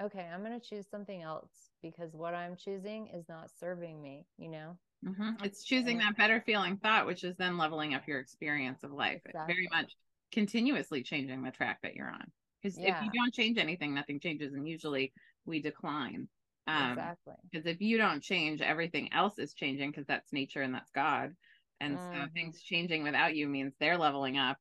[0.01, 4.27] okay, I'm going to choose something else because what I'm choosing is not serving me,
[4.39, 4.77] you know?
[5.05, 5.45] Mm-hmm.
[5.45, 9.21] It's choosing that better feeling thought, which is then leveling up your experience of life.
[9.27, 9.97] It's very much
[10.31, 12.31] continuously changing the track that you're on.
[12.63, 15.13] Because if you don't change anything, nothing changes, and usually
[15.45, 16.29] we decline.
[16.69, 17.35] Um, exactly.
[17.51, 21.35] Because if you don't change, everything else is changing because that's nature and that's God.
[21.81, 22.33] And so Mhm.
[22.33, 24.59] things changing without you means they're leveling up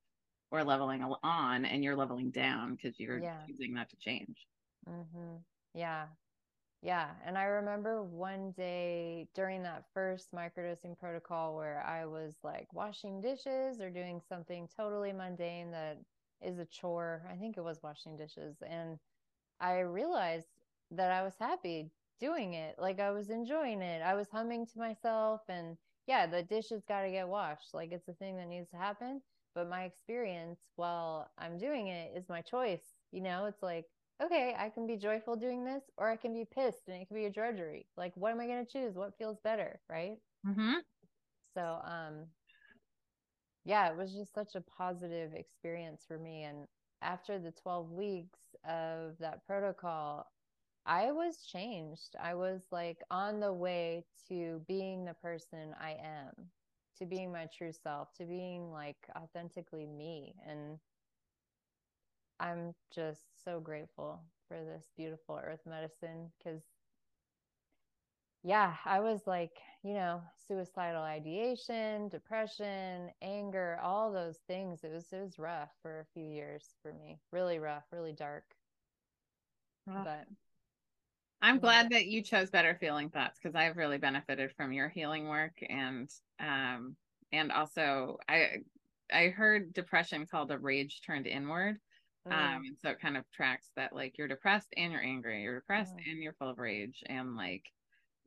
[0.52, 3.48] or leveling on, and you're leveling down because you're Yeah.
[3.48, 4.48] choosing not to change.
[4.88, 5.38] hmm
[5.74, 6.08] Yeah.
[6.82, 7.12] Yeah.
[7.26, 13.22] And I remember one day during that first microdosing protocol where I was like washing
[13.22, 16.00] dishes or doing something totally mundane that
[16.42, 17.26] is a chore.
[17.32, 18.62] I think it was washing dishes.
[18.62, 19.00] And
[19.60, 20.48] I realized
[20.92, 22.78] that I was happy doing it.
[22.80, 24.02] Like I was enjoying it.
[24.02, 25.42] I was humming to myself.
[25.50, 25.78] And
[26.08, 27.74] yeah, the dishes got to get washed.
[27.74, 29.22] Like it's a thing that needs to happen.
[29.56, 32.86] But my experience while I'm doing it is my choice.
[33.12, 33.86] You know, it's like,
[34.24, 37.16] okay, I can be joyful doing this, or I can be pissed and it can
[37.16, 37.88] be a drudgery.
[37.98, 38.96] Like, what am I going to choose?
[38.96, 39.80] What feels better?
[39.90, 40.18] Right.
[40.46, 40.80] Mm-hmm.
[41.54, 42.28] So, um,
[43.64, 46.44] yeah, it was just such a positive experience for me.
[46.44, 46.68] And
[47.02, 50.28] after the 12 weeks of that protocol,
[50.86, 52.16] I was changed.
[52.20, 56.52] I was like on the way to being the person I am,
[57.02, 60.36] to being my true self, to being like authentically me.
[60.48, 60.80] And
[62.40, 66.64] I'm just so grateful for this beautiful earth medicine because
[68.44, 74.84] yeah, I was like, you know, suicidal ideation, depression, anger, all those things.
[74.84, 77.20] It was it was rough for a few years for me.
[77.32, 78.56] Really rough, really dark.
[80.04, 80.28] But
[81.42, 85.28] I'm glad that you chose better feeling thoughts because I've really benefited from your healing
[85.28, 86.96] work and um
[87.32, 88.60] and also I
[89.12, 91.78] I heard depression called a rage turned inward.
[92.26, 95.42] mm, Um and so it kind of tracks that like you're depressed and you're angry,
[95.44, 96.06] you're depressed Mm.
[96.06, 97.66] and you're full of rage and like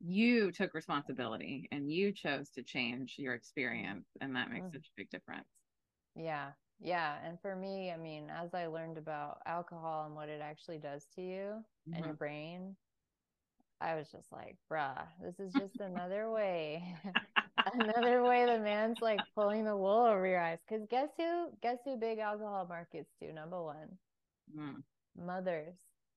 [0.00, 4.72] you took responsibility and you chose to change your experience and that makes Mm.
[4.72, 5.48] such a big difference.
[6.16, 6.52] yeah.
[6.80, 7.18] Yeah.
[7.24, 11.06] And for me, I mean, as I learned about alcohol and what it actually does
[11.14, 11.94] to you mm-hmm.
[11.94, 12.76] and your brain,
[13.80, 16.94] I was just like, bruh, this is just another way.
[17.74, 20.58] another way the man's like pulling the wool over your eyes.
[20.68, 23.32] Cause guess who guess who big alcohol markets do?
[23.32, 23.88] Number one.
[24.56, 24.82] Mm.
[25.18, 25.74] Mothers.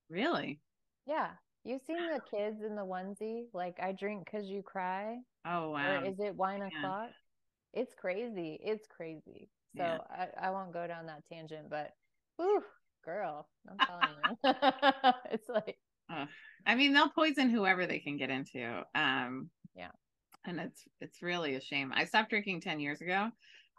[0.10, 0.60] Really?
[1.06, 1.30] Yeah.
[1.64, 5.18] You've seen the kids in the onesie, like I drink because you cry.
[5.46, 6.00] Oh wow!
[6.00, 6.80] Or is it wine yeah.
[6.80, 7.10] o'clock?
[7.74, 8.58] It's crazy.
[8.64, 9.50] It's crazy.
[9.76, 9.98] So yeah.
[10.10, 11.92] I, I won't go down that tangent, but
[12.38, 12.64] whew,
[13.04, 15.78] girl, I'm telling you, it's like.
[16.10, 16.26] Uh,
[16.66, 18.84] I mean, they'll poison whoever they can get into.
[18.96, 19.92] Um, yeah,
[20.46, 21.92] and it's it's really a shame.
[21.96, 23.30] I stopped drinking ten years ago,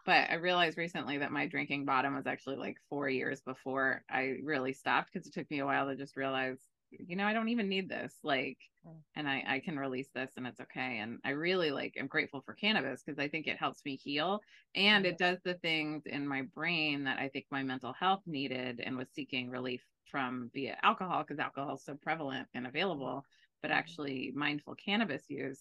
[0.07, 4.37] but I realized recently that my drinking bottom was actually like four years before I
[4.43, 6.59] really stopped because it took me a while to just realize
[6.91, 8.15] you know, I don't even need this.
[8.23, 8.95] Like, mm.
[9.17, 10.99] and I, I can release this and it's okay.
[10.99, 14.41] And I really like, I'm grateful for cannabis because I think it helps me heal
[14.75, 18.81] and it does the things in my brain that I think my mental health needed
[18.85, 23.25] and was seeking relief from via alcohol because alcohol is so prevalent and available.
[23.63, 23.79] But mm-hmm.
[23.79, 25.61] actually, mindful cannabis use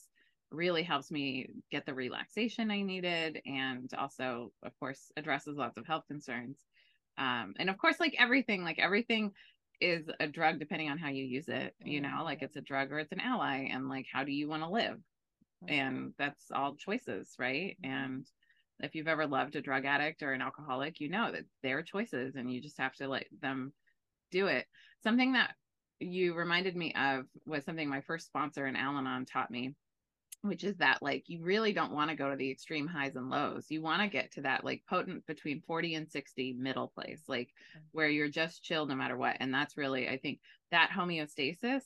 [0.52, 5.86] really helps me get the relaxation I needed and also, of course, addresses lots of
[5.86, 6.58] health concerns.
[7.18, 9.34] Um, and of course, like everything, like everything
[9.80, 12.46] is a drug depending on how you use it you know like mm-hmm.
[12.46, 14.98] it's a drug or it's an ally and like how do you want to live
[15.68, 17.92] and that's all choices right mm-hmm.
[17.92, 18.28] and
[18.80, 22.36] if you've ever loved a drug addict or an alcoholic you know that they're choices
[22.36, 23.72] and you just have to let them
[24.32, 24.66] do it
[25.04, 25.56] something that
[26.00, 29.74] you reminded me of was something my first sponsor in al-anon taught me
[30.42, 33.30] which is that like you really don't want to go to the extreme highs and
[33.30, 33.66] lows.
[33.70, 37.48] You want to get to that like potent between 40 and 60 middle place, like
[37.48, 37.80] mm-hmm.
[37.92, 39.38] where you're just chill no matter what.
[39.40, 40.40] And that's really, I think,
[40.72, 41.82] that homeostasis,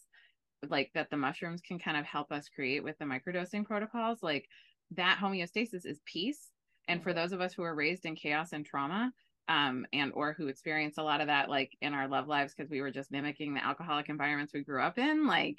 [0.68, 4.48] like that the mushrooms can kind of help us create with the microdosing protocols, like
[4.92, 6.50] that homeostasis is peace.
[6.88, 7.20] And for mm-hmm.
[7.20, 9.14] those of us who are raised in chaos and trauma,
[9.52, 12.72] um, and or who experience a lot of that like in our love lives because
[12.72, 15.58] we were just mimicking the alcoholic environments we grew up in, like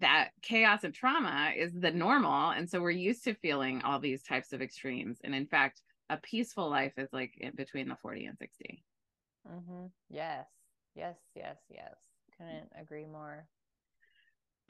[0.00, 2.50] that chaos and trauma is the normal.
[2.50, 5.18] And so we're used to feeling all these types of extremes.
[5.22, 8.82] And in fact a peaceful life is like in between the 40 and 60
[9.46, 9.86] mm-hmm.
[10.08, 10.46] yes.
[10.94, 11.94] Yes yes yes.
[12.38, 13.46] Couldn't agree more.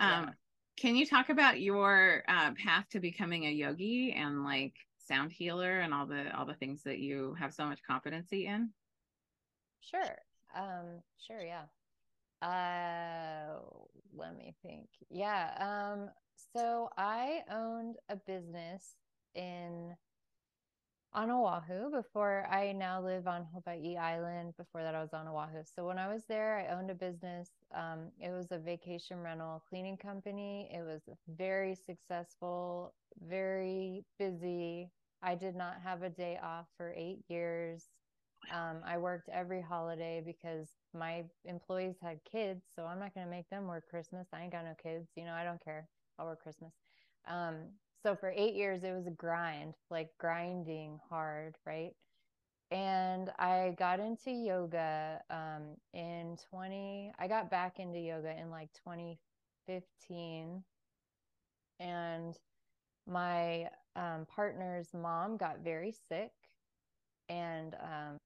[0.01, 0.31] Um yeah.
[0.79, 4.75] can you talk about your uh, path to becoming a yogi and like
[5.07, 8.71] sound healer and all the all the things that you have so much competency in
[9.81, 10.17] sure
[10.57, 11.65] um sure yeah
[12.45, 13.59] uh,
[14.15, 14.89] let me think.
[15.11, 15.51] Yeah.
[15.59, 16.11] Um,
[16.55, 18.97] so I owned a business
[19.35, 19.95] in
[21.15, 24.55] on Oahu before I now live on Hawaii Island.
[24.59, 25.63] Before that, I was on Oahu.
[25.75, 27.51] So when I was there, I owned a business.
[27.73, 30.69] Um, it was a vacation rental cleaning company.
[30.75, 34.91] It was very successful, very busy.
[35.23, 37.85] I did not have a day off for eight years.
[38.53, 43.31] Um, I worked every holiday because my employees had kids, so I'm not going to
[43.31, 44.29] make them work Christmas.
[44.33, 45.09] I ain't got no kids.
[45.17, 45.89] You know, I don't care.
[46.19, 46.73] I'll work Christmas.
[47.27, 47.57] Um,
[48.03, 51.93] so for eight years, it was a grind, like grinding hard, right?
[52.71, 58.71] And I got into yoga um, in 20, I got back into yoga in like
[58.85, 60.65] 2015.
[61.81, 62.37] And
[63.07, 66.33] my um, partner's mom got very sick.
[67.29, 68.19] And um,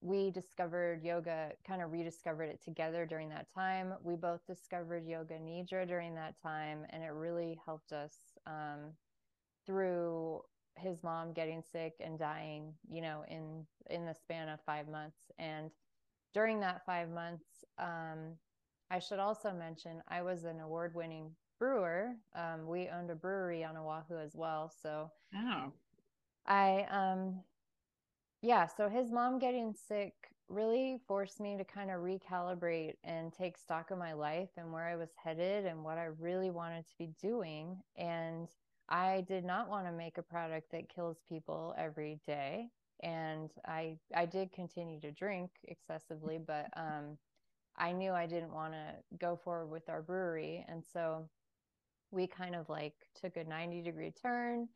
[0.00, 3.94] we discovered yoga, kind of rediscovered it together during that time.
[4.02, 8.14] We both discovered yoga nidra during that time, and it really helped us
[8.46, 8.92] um,
[9.64, 10.42] through
[10.76, 12.74] his mom getting sick and dying.
[12.90, 15.70] You know, in in the span of five months, and
[16.34, 18.34] during that five months, um,
[18.90, 21.30] I should also mention I was an award winning
[21.62, 22.16] brewer.
[22.34, 25.72] Um, we owned a brewery on Oahu as well, so oh.
[26.44, 27.40] I um
[28.42, 30.12] yeah, so his mom getting sick
[30.48, 34.88] really forced me to kind of recalibrate and take stock of my life and where
[34.88, 37.76] I was headed and what I really wanted to be doing.
[37.96, 38.48] And
[38.88, 42.70] I did not want to make a product that kills people every day.
[43.04, 47.18] And I I did continue to drink excessively, but um,
[47.76, 50.66] I knew I didn't want to go forward with our brewery.
[50.68, 51.28] And so
[52.12, 54.68] we kind of like took a 90 degree turn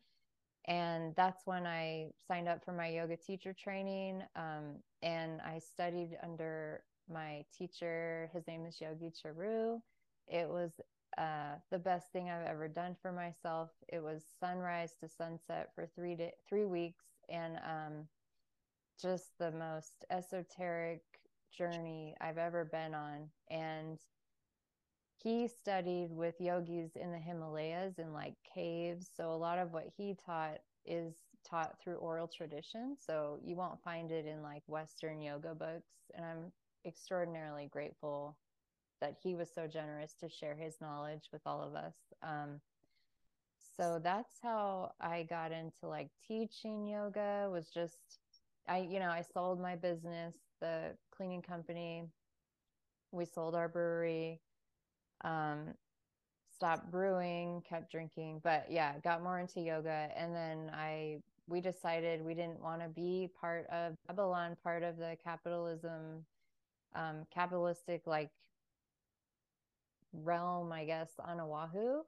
[0.67, 4.23] and that's when I signed up for my yoga teacher training.
[4.35, 8.29] Um, and I studied under my teacher.
[8.33, 9.79] His name is Yogi Charu.
[10.27, 10.71] It was
[11.17, 13.71] uh, the best thing I've ever done for myself.
[13.87, 18.07] It was sunrise to sunset for three to, three weeks, and um,
[19.01, 21.01] just the most esoteric
[21.57, 23.29] journey I've ever been on.
[23.49, 23.99] And
[25.23, 29.09] he studied with yogis in the Himalayas in like caves.
[29.15, 31.15] So a lot of what he taught is
[31.49, 32.95] taught through oral tradition.
[32.99, 35.91] So you won't find it in like Western yoga books.
[36.15, 36.51] And I'm
[36.85, 38.37] extraordinarily grateful
[39.01, 41.95] that he was so generous to share his knowledge with all of us.
[42.23, 42.61] Um,
[43.77, 47.97] so that's how I got into like teaching yoga was just
[48.67, 52.05] I you know I sold my business the cleaning company
[53.11, 54.41] we sold our brewery
[55.23, 55.73] um
[56.53, 62.23] stopped brewing kept drinking but yeah got more into yoga and then I we decided
[62.23, 66.25] we didn't want to be part of Babylon part of the capitalism
[66.95, 68.29] um capitalistic like
[70.13, 72.03] realm I guess on Oahu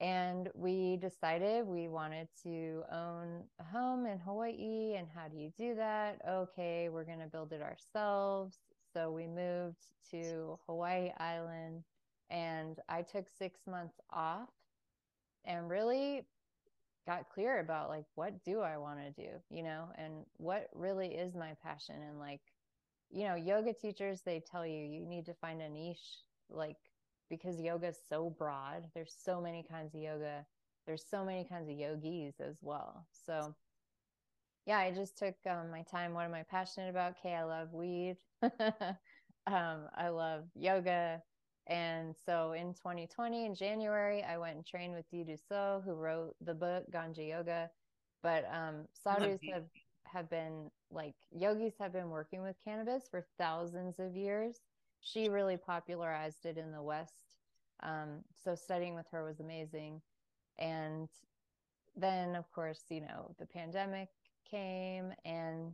[0.00, 4.94] and we decided we wanted to own a home in Hawaii.
[4.96, 6.20] And how do you do that?
[6.26, 8.56] Okay, we're going to build it ourselves.
[8.94, 9.76] So we moved
[10.10, 11.84] to Hawaii Island
[12.30, 14.48] and I took six months off
[15.44, 16.22] and really
[17.06, 21.08] got clear about like, what do I want to do, you know, and what really
[21.08, 21.96] is my passion.
[22.08, 22.40] And like,
[23.10, 26.76] you know, yoga teachers, they tell you you need to find a niche like
[27.28, 28.84] because yoga is so broad.
[28.94, 30.46] There's so many kinds of yoga.
[30.86, 33.06] There's so many kinds of yogis as well.
[33.26, 33.54] So
[34.66, 36.14] yeah, I just took um, my time.
[36.14, 37.14] What am I passionate about?
[37.18, 38.16] Okay, I love weed.
[38.42, 41.22] um, I love yoga.
[41.70, 46.36] And so in 2020, in January, I went and trained with Dee Dussault, who wrote
[46.42, 47.70] the book Ganja Yoga.
[48.22, 49.64] But um, sadhus have,
[50.04, 54.60] have been like yogis have been working with cannabis for thousands of years
[55.00, 57.36] she really popularized it in the West.
[57.82, 60.02] Um, so studying with her was amazing.
[60.58, 61.08] And
[61.96, 64.08] then, of course, you know, the pandemic
[64.48, 65.12] came.
[65.24, 65.72] And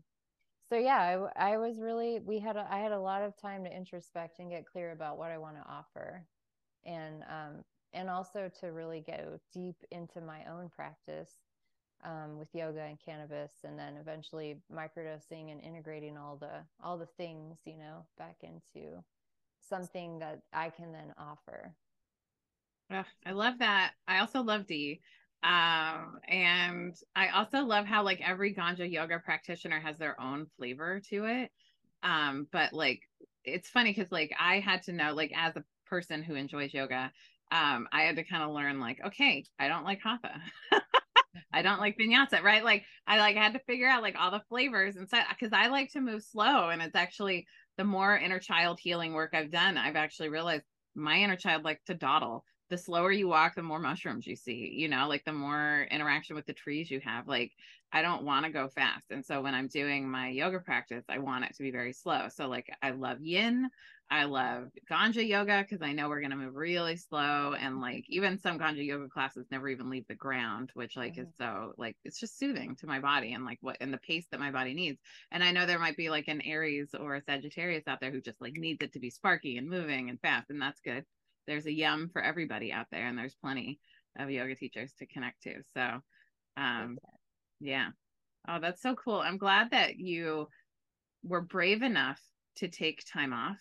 [0.68, 3.64] so, yeah, I, I was really, we had, a, I had a lot of time
[3.64, 6.24] to introspect and get clear about what I want to offer.
[6.84, 11.30] And, um, and also to really go deep into my own practice
[12.04, 17.06] um, with yoga and cannabis and then eventually microdosing and integrating all the all the
[17.06, 19.02] things you know back into
[19.68, 21.74] something that I can then offer.
[22.90, 23.92] Oh, I love that.
[24.06, 25.00] I also love Dee.
[25.46, 31.00] Um, and I also love how like every ganja yoga practitioner has their own flavor
[31.10, 31.52] to it.
[32.02, 33.02] Um, but like
[33.44, 37.12] it's funny because like I had to know, like as a person who enjoys yoga,
[37.52, 40.40] um, I had to kind of learn like, okay, I don't like hatha.
[41.52, 42.64] I don't like vinyasa, right?
[42.64, 45.68] Like I like had to figure out like all the flavors and stuff because I
[45.68, 49.76] like to move slow and it's actually the more inner child healing work I've done,
[49.76, 50.64] I've actually realized
[50.96, 52.44] my inner child likes to dawdle.
[52.68, 56.34] The slower you walk, the more mushrooms you see, you know, like the more interaction
[56.34, 57.28] with the trees you have.
[57.28, 57.52] Like,
[57.92, 59.10] I don't want to go fast.
[59.10, 62.26] And so when I'm doing my yoga practice, I want it to be very slow.
[62.28, 63.70] So, like, I love yin.
[64.08, 67.54] I love ganja yoga because I know we're going to move really slow.
[67.58, 71.22] And like even some ganja yoga classes never even leave the ground, which like mm-hmm.
[71.22, 74.26] is so like it's just soothing to my body and like what and the pace
[74.30, 75.00] that my body needs.
[75.32, 78.20] And I know there might be like an Aries or a Sagittarius out there who
[78.20, 80.50] just like needs it to be sparky and moving and fast.
[80.50, 81.04] And that's good.
[81.46, 83.78] There's a yum for everybody out there, and there's plenty
[84.18, 85.62] of yoga teachers to connect to.
[85.74, 86.00] So
[86.56, 86.98] um
[87.60, 87.88] yeah.
[88.48, 89.18] Oh, that's so cool.
[89.18, 90.48] I'm glad that you
[91.24, 92.20] were brave enough
[92.56, 93.58] to take time off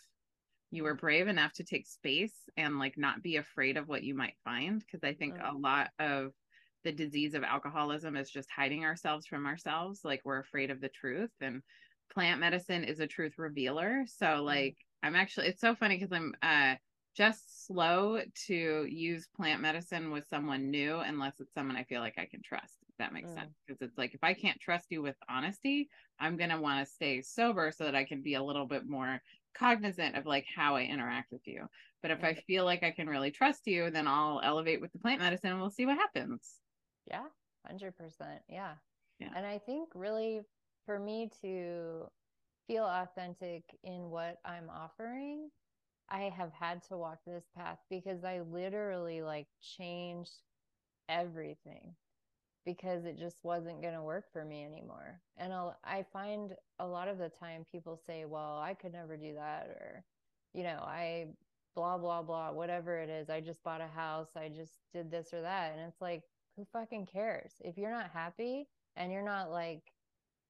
[0.75, 4.15] you were brave enough to take space and like not be afraid of what you
[4.15, 6.31] might find because i think a lot of
[6.83, 10.89] the disease of alcoholism is just hiding ourselves from ourselves like we're afraid of the
[10.89, 11.61] truth and
[12.13, 14.45] plant medicine is a truth revealer so mm-hmm.
[14.45, 16.75] like i'm actually it's so funny because i'm uh
[17.15, 22.15] just slow to use plant medicine with someone new unless it's someone i feel like
[22.17, 23.35] i can trust if that makes mm.
[23.35, 25.89] sense because it's like if i can't trust you with honesty
[26.19, 28.87] i'm going to want to stay sober so that i can be a little bit
[28.87, 29.21] more
[29.55, 31.67] cognizant of like how I interact with you.
[32.01, 34.99] But if I feel like I can really trust you, then I'll elevate with the
[34.99, 36.55] plant medicine and we'll see what happens.
[37.09, 37.23] Yeah,
[37.71, 37.91] 100%.
[38.47, 38.73] Yeah.
[39.19, 39.29] yeah.
[39.35, 40.41] And I think really
[40.85, 42.07] for me to
[42.67, 45.49] feel authentic in what I'm offering,
[46.09, 49.47] I have had to walk this path because I literally like
[49.77, 50.31] changed
[51.09, 51.95] everything
[52.65, 55.21] because it just wasn't going to work for me anymore.
[55.37, 59.17] And I'll, I find a lot of the time people say, well, I could never
[59.17, 59.67] do that.
[59.67, 60.03] Or,
[60.53, 61.27] you know, I
[61.75, 63.29] blah, blah, blah, whatever it is.
[63.29, 64.29] I just bought a house.
[64.35, 65.73] I just did this or that.
[65.73, 66.23] And it's like,
[66.55, 67.51] who fucking cares?
[67.59, 69.81] If you're not happy and you're not like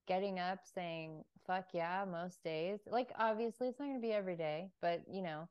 [0.07, 4.35] getting up saying, fuck yeah, most days, like obviously it's not going to be every
[4.35, 5.47] day, but you know,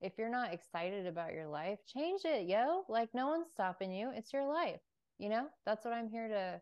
[0.00, 2.84] if you're not excited about your life, change it, yo.
[2.88, 4.10] Like no one's stopping you.
[4.14, 4.80] It's your life
[5.18, 5.46] you know?
[5.66, 6.60] That's what i'm here to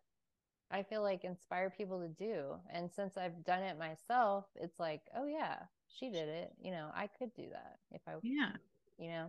[0.71, 2.55] i feel like inspire people to do.
[2.73, 5.59] And since i've done it myself it's like oh yeah
[5.89, 8.51] she did it you know i could do that if i yeah.
[8.99, 9.29] you know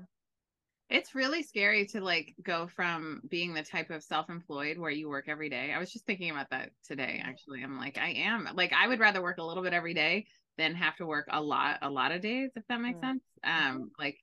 [0.89, 5.25] It's really scary to like go from being the type of self-employed where you work
[5.27, 5.73] every day.
[5.75, 7.61] I was just thinking about that today actually.
[7.61, 10.27] I'm like I am like I would rather work a little bit every day
[10.57, 13.07] than have to work a lot a lot of days if that makes mm-hmm.
[13.07, 13.23] sense.
[13.43, 14.17] Um like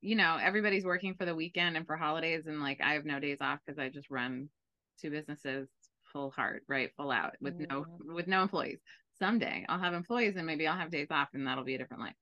[0.00, 3.20] you know, everybody's working for the weekend and for holidays and like I have no
[3.20, 4.48] days off cuz I just run
[5.00, 5.68] two businesses
[6.12, 6.90] full heart, right?
[6.96, 7.72] Full out with mm-hmm.
[7.72, 8.80] no with no employees.
[9.20, 12.02] Someday I'll have employees and maybe I'll have days off and that'll be a different
[12.02, 12.16] life.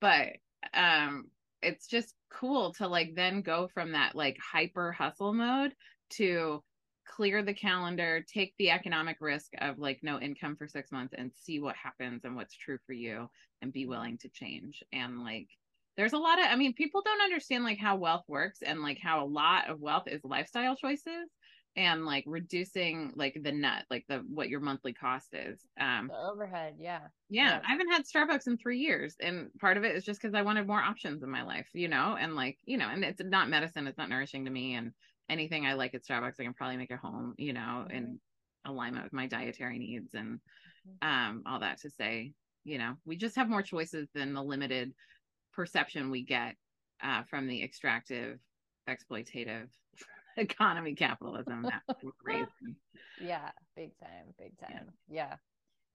[0.00, 0.28] But
[0.74, 1.24] um
[1.62, 5.74] it's just cool to like then go from that like hyper hustle mode
[6.10, 6.62] to
[7.06, 11.32] clear the calendar, take the economic risk of like no income for six months and
[11.34, 13.28] see what happens and what's true for you
[13.60, 14.82] and be willing to change.
[14.92, 15.48] And like,
[15.96, 18.98] there's a lot of, I mean, people don't understand like how wealth works and like
[19.02, 21.28] how a lot of wealth is lifestyle choices
[21.76, 26.30] and like reducing like the net like the what your monthly cost is um the
[26.30, 27.00] overhead yeah
[27.30, 30.34] yeah i haven't had starbucks in three years and part of it is just because
[30.34, 33.22] i wanted more options in my life you know and like you know and it's
[33.24, 34.92] not medicine it's not nourishing to me and
[35.30, 37.96] anything i like at starbucks i can probably make at home you know mm-hmm.
[37.96, 38.20] in
[38.66, 40.40] alignment with my dietary needs and
[40.86, 41.08] mm-hmm.
[41.08, 42.32] um all that to say
[42.64, 44.92] you know we just have more choices than the limited
[45.54, 46.54] perception we get
[47.02, 48.38] uh, from the extractive
[48.88, 49.68] exploitative
[50.36, 51.68] economy capitalism.
[53.20, 54.92] Yeah big time big time.
[55.08, 55.36] Yeah.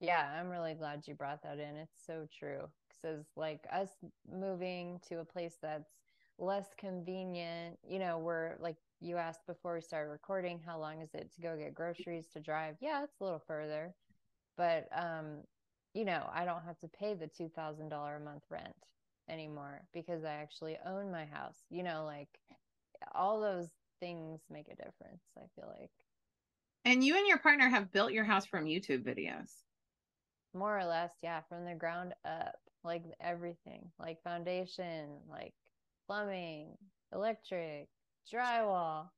[0.00, 1.76] yeah i'm really glad you brought that in.
[1.76, 3.90] It's so true because like us
[4.30, 5.90] moving to a place that's
[6.38, 11.14] less convenient you know we're like you asked before we started recording how long is
[11.14, 12.76] it to go get groceries to drive?
[12.80, 13.94] Yeah it's a little further
[14.56, 15.42] but um
[15.94, 18.74] you know i don't have to pay the $2000 a month rent
[19.28, 22.28] anymore because i actually own my house you know like
[23.14, 23.68] all those
[24.00, 25.90] things make a difference, I feel like.
[26.84, 29.52] And you and your partner have built your house from YouTube videos.
[30.54, 35.54] More or less, yeah, from the ground up, like everything, like foundation, like
[36.06, 36.76] plumbing,
[37.12, 37.88] electric,
[38.32, 39.08] drywall,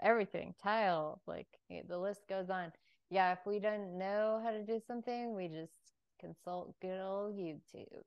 [0.00, 1.48] everything, tile, like
[1.88, 2.72] the list goes on.
[3.10, 5.72] Yeah, if we don't know how to do something, we just
[6.20, 8.04] consult good old YouTube.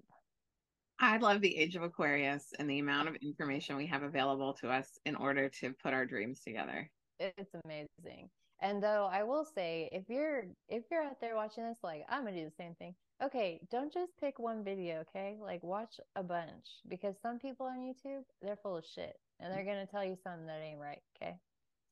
[1.00, 4.70] I love the age of Aquarius and the amount of information we have available to
[4.70, 6.90] us in order to put our dreams together.
[7.20, 8.30] It's amazing.
[8.62, 12.24] And though I will say, if you're if you're out there watching this, like I'm
[12.24, 12.96] gonna do the same thing.
[13.22, 15.38] Okay, don't just pick one video, okay?
[15.42, 19.66] Like watch a bunch because some people on YouTube they're full of shit and they're
[19.66, 21.02] gonna tell you something that ain't right.
[21.18, 21.36] Okay,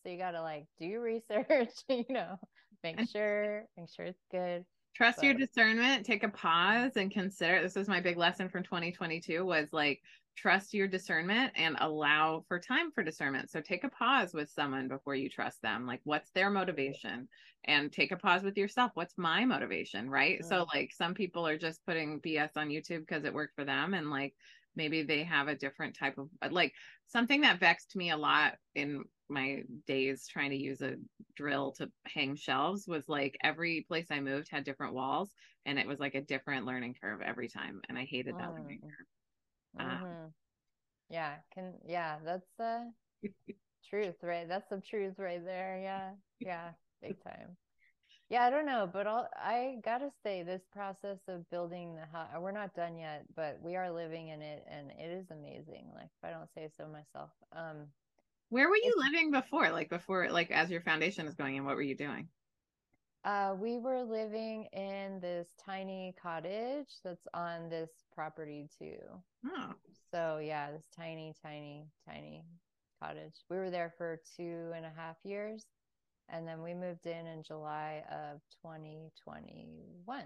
[0.03, 2.39] so you gotta like do your research, you know,
[2.83, 5.25] make sure make sure it's good trust but.
[5.25, 9.71] your discernment take a pause and consider this is my big lesson from 2022 was
[9.71, 10.01] like
[10.35, 14.87] trust your discernment and allow for time for discernment so take a pause with someone
[14.87, 17.27] before you trust them like what's their motivation
[17.65, 20.47] and take a pause with yourself what's my motivation right mm-hmm.
[20.47, 23.93] so like some people are just putting bs on youtube because it worked for them
[23.93, 24.33] and like
[24.75, 26.73] maybe they have a different type of like
[27.07, 30.95] something that vexed me a lot in my days trying to use a
[31.35, 35.33] drill to hang shelves was like every place I moved had different walls
[35.65, 38.81] and it was like a different learning curve every time and I hated that learning
[38.83, 38.89] mm.
[38.89, 39.07] curve.
[39.79, 40.27] Um, mm-hmm.
[41.09, 42.83] yeah, can yeah, that's uh
[43.89, 44.47] truth, right?
[44.47, 45.79] That's the truth right there.
[45.81, 46.11] Yeah.
[46.39, 46.69] Yeah,
[47.01, 47.57] big time.
[48.29, 52.29] Yeah, I don't know, but I'll, I gotta say, this process of building the house,
[52.39, 55.91] we're not done yet, but we are living in it, and it is amazing.
[55.93, 57.87] Like, if I don't say so myself, um,
[58.51, 59.71] where were you living before?
[59.71, 62.27] Like before, like as your foundation is going in, what were you doing?
[63.23, 68.97] Uh, we were living in this tiny cottage that's on this property too.
[69.45, 69.73] Oh.
[70.13, 72.43] So yeah, this tiny, tiny, tiny
[73.01, 73.35] cottage.
[73.49, 75.65] We were there for two and a half years,
[76.27, 80.23] and then we moved in in July of 2021.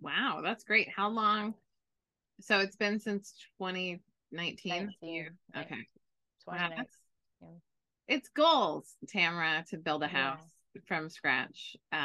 [0.00, 0.88] Wow, that's great.
[0.96, 1.52] How long?
[2.40, 4.94] So it's been since 2019.
[5.56, 5.86] okay.
[6.46, 6.96] Wow, that's
[7.40, 7.48] yeah.
[8.08, 10.40] It's goals, Tamara, to build a house
[10.74, 10.80] yeah.
[10.86, 11.76] from scratch.
[11.92, 11.96] Uh,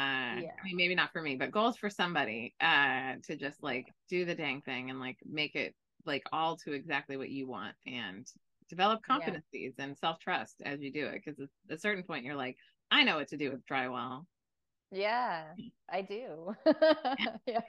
[0.42, 0.50] yeah.
[0.60, 4.26] I mean, maybe not for me, but goals for somebody uh, to just like do
[4.26, 5.74] the dang thing and like make it
[6.04, 8.26] like all to exactly what you want and
[8.68, 11.22] develop competencies and self trust as you do it.
[11.24, 12.56] Because at a certain point, you're like,
[12.90, 14.26] I know what to do with drywall.
[14.92, 15.44] Yeah,
[15.90, 16.54] I do.
[17.46, 17.60] yeah,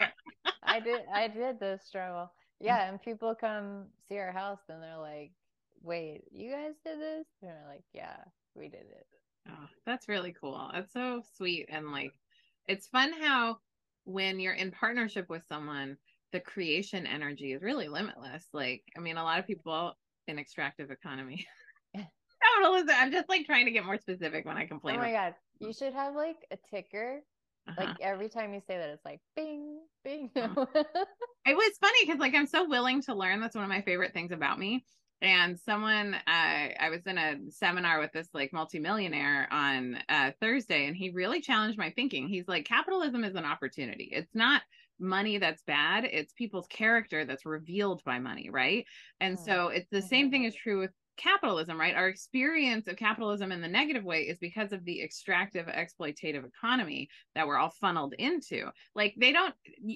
[0.61, 1.01] I did.
[1.13, 2.30] I did this drywall.
[2.61, 5.34] Yeah, and people come see our house and they're like,
[5.86, 7.25] wait, you guys did this?
[7.41, 8.17] And we're like, yeah,
[8.55, 9.05] we did it.
[9.47, 10.71] Oh, that's really cool.
[10.73, 11.67] It's so sweet.
[11.69, 12.11] And like,
[12.67, 13.57] it's fun how
[14.05, 15.97] when you're in partnership with someone,
[16.31, 18.47] the creation energy is really limitless.
[18.51, 19.93] Like, I mean, a lot of people
[20.27, 21.45] in extractive economy.
[21.95, 24.95] I'm just like trying to get more specific when I complain.
[24.95, 27.21] Oh my god, you should have like a ticker.
[27.67, 27.86] Uh-huh.
[27.86, 30.29] Like every time you say that, it's like bing, bing.
[30.36, 30.65] Uh-huh.
[31.45, 33.39] it was funny because like I'm so willing to learn.
[33.39, 34.83] That's one of my favorite things about me
[35.26, 40.88] and someone uh, i was in a seminar with this like multimillionaire on uh, thursday
[40.88, 44.61] and he really challenged my thinking he's like capitalism is an opportunity it's not
[44.99, 48.86] money that's bad it's people's character that's revealed by money right
[49.19, 49.45] and mm-hmm.
[49.45, 51.95] so it's the same thing is true with capitalism, right?
[51.95, 57.09] Our experience of capitalism in the negative way is because of the extractive exploitative economy
[57.36, 58.69] that we're all funneled into.
[58.95, 59.53] Like they don't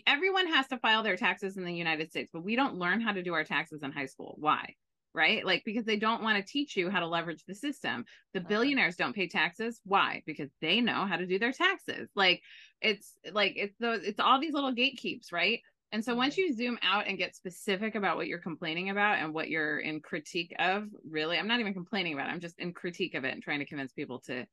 [0.07, 3.11] everyone has to file their taxes in the United States, but we don't learn how
[3.11, 4.36] to do our taxes in high school.
[4.39, 4.75] Why?
[5.14, 5.43] Right?
[5.45, 8.05] Like because they don't want to teach you how to leverage the system.
[8.34, 8.49] The uh-huh.
[8.49, 9.82] billionaires don't pay taxes.
[9.84, 10.22] Why?
[10.26, 12.10] Because they know how to do their taxes.
[12.16, 12.41] Like
[12.82, 15.62] it's like it's those it's all these little gatekeeps, right?
[15.91, 19.34] And so once you zoom out and get specific about what you're complaining about and
[19.34, 22.32] what you're in critique of, really, I'm not even complaining about it.
[22.32, 24.45] I'm just in critique of it and trying to convince people to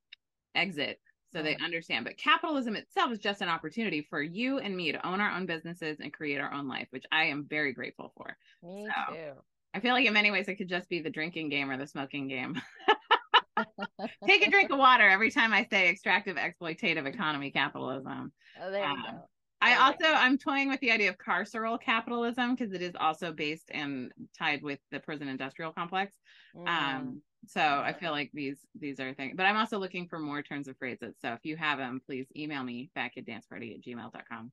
[0.55, 0.99] exit
[1.33, 2.05] so they understand.
[2.05, 5.45] But capitalism itself is just an opportunity for you and me to own our own
[5.45, 8.37] businesses and create our own life, which I am very grateful for.
[8.63, 9.33] Me so, too.
[9.77, 11.87] I feel like in many ways it could just be the drinking game or the
[11.87, 12.59] smoking game.
[14.27, 18.33] Take a drink of water every time I say extractive exploitative economy capitalism.
[18.63, 19.29] Oh, there you um, go.
[19.61, 23.71] I also I'm toying with the idea of carceral capitalism because it is also based
[23.71, 26.15] and tied with the prison industrial complex.
[26.57, 26.69] Mm.
[26.69, 30.41] Um, so I feel like these these are things, but I'm also looking for more
[30.41, 31.17] turns of phrases.
[31.21, 34.53] So if you have them, please email me back at danceparty at gmail.com.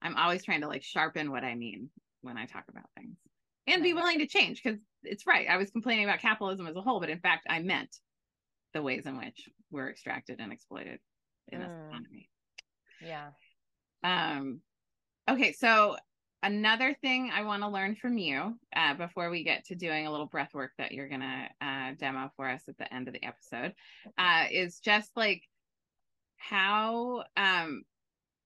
[0.00, 3.16] I'm always trying to like sharpen what I mean when I talk about things
[3.66, 5.46] and be willing to change because it's right.
[5.48, 7.96] I was complaining about capitalism as a whole, but in fact, I meant
[8.74, 10.98] the ways in which we're extracted and exploited
[11.48, 11.88] in this mm.
[11.88, 12.28] economy.
[13.04, 13.30] Yeah.
[14.04, 14.60] Um,
[15.28, 15.96] okay, so
[16.42, 20.10] another thing I want to learn from you uh, before we get to doing a
[20.10, 23.14] little breath work that you're going to uh, demo for us at the end of
[23.14, 23.74] the episode
[24.18, 25.42] uh, is just like
[26.36, 27.82] how um,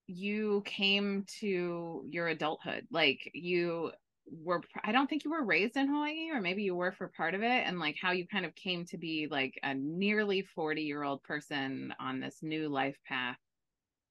[0.05, 2.87] you came to your adulthood.
[2.91, 3.91] Like you
[4.29, 7.33] were, I don't think you were raised in Hawaii, or maybe you were for part
[7.35, 10.83] of it, and like how you kind of came to be like a nearly 40
[10.83, 13.39] year old person on this new life path.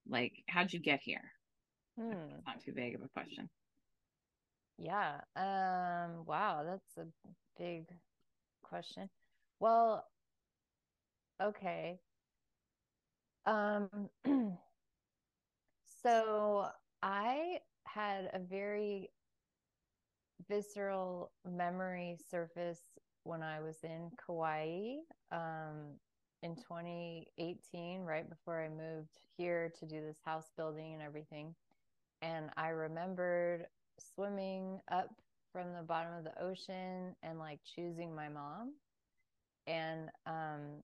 [0.06, 1.32] Like, how'd you get here?
[1.96, 2.40] Hmm.
[2.46, 3.50] Not too vague of a question.
[4.78, 5.22] Yeah.
[5.36, 7.08] Um wow, that's a
[7.56, 8.00] big
[8.62, 9.10] question.
[9.60, 10.10] Well,
[11.40, 12.02] okay.
[13.46, 14.10] Um
[15.84, 16.70] so
[17.02, 19.10] I had a very
[20.48, 22.80] visceral memory surface
[23.24, 24.96] when I was in Kauai
[25.32, 25.98] um,
[26.42, 31.54] in 2018, right before I moved here to do this house building and everything
[32.22, 33.66] and I remembered
[33.98, 35.10] swimming up
[35.52, 38.74] from the bottom of the ocean and like choosing my mom.
[39.66, 40.82] And um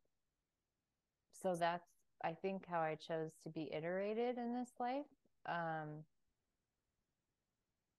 [1.42, 1.88] so that's
[2.24, 5.06] I think how I chose to be iterated in this life.
[5.46, 6.04] Um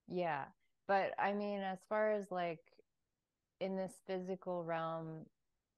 [0.07, 0.45] yeah.
[0.87, 2.59] But I mean as far as like
[3.59, 5.25] in this physical realm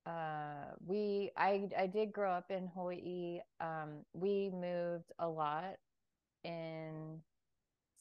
[0.05, 3.39] uh we I I did grow up in Hawaii.
[3.59, 5.77] Um we moved a lot
[6.43, 7.21] in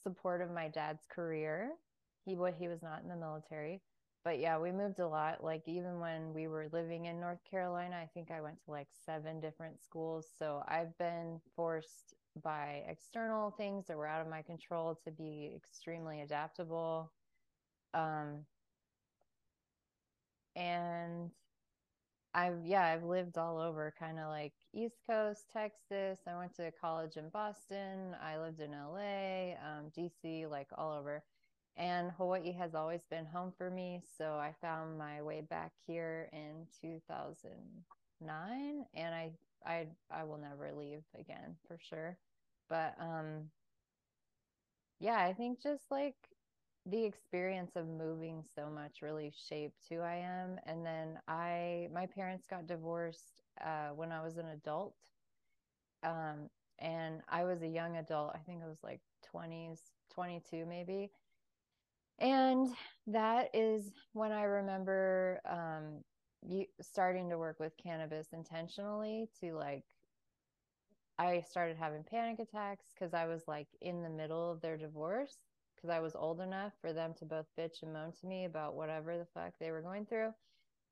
[0.02, 1.72] support of my dad's career.
[2.24, 3.80] He what he was not in the military.
[4.24, 5.44] But yeah, we moved a lot.
[5.44, 8.88] Like even when we were living in North Carolina, I think I went to like
[9.04, 10.26] seven different schools.
[10.38, 15.52] So I've been forced by external things that were out of my control to be
[15.56, 17.12] extremely adaptable.
[17.92, 18.46] Um
[20.56, 21.30] and
[22.34, 26.18] I've yeah, I've lived all over kind of like East Coast, Texas.
[26.26, 28.16] I went to college in Boston.
[28.20, 31.22] I lived in LA, um, DC, like all over.
[31.76, 34.02] And Hawaii has always been home for me.
[34.18, 39.30] So I found my way back here in 2009 and I
[39.64, 42.18] I I will never leave again for sure.
[42.68, 43.50] But um
[45.00, 46.16] yeah, I think just like
[46.86, 50.58] the experience of moving so much really shaped who I am.
[50.66, 54.94] And then I, my parents got divorced uh, when I was an adult.
[56.02, 58.32] Um, and I was a young adult.
[58.34, 61.10] I think I was like 20s, 22 maybe.
[62.18, 62.68] And
[63.06, 66.04] that is when I remember um,
[66.46, 69.84] you, starting to work with cannabis intentionally to like
[71.18, 75.36] I started having panic attacks because I was like in the middle of their divorce
[75.74, 78.74] because I was old enough for them to both bitch and moan to me about
[78.74, 80.32] whatever the fuck they were going through.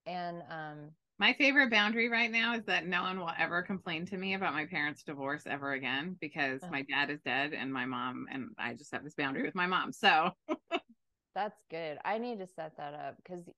[0.06, 4.16] And um my favorite boundary right now is that no one will ever complain to
[4.16, 6.72] me about my parents' divorce ever again because uh-huh.
[6.72, 9.66] my dad is dead and my mom and I just have this boundary with my
[9.66, 9.92] mom.
[9.92, 10.32] So
[11.34, 11.98] that's good.
[12.04, 13.48] I need to set that up because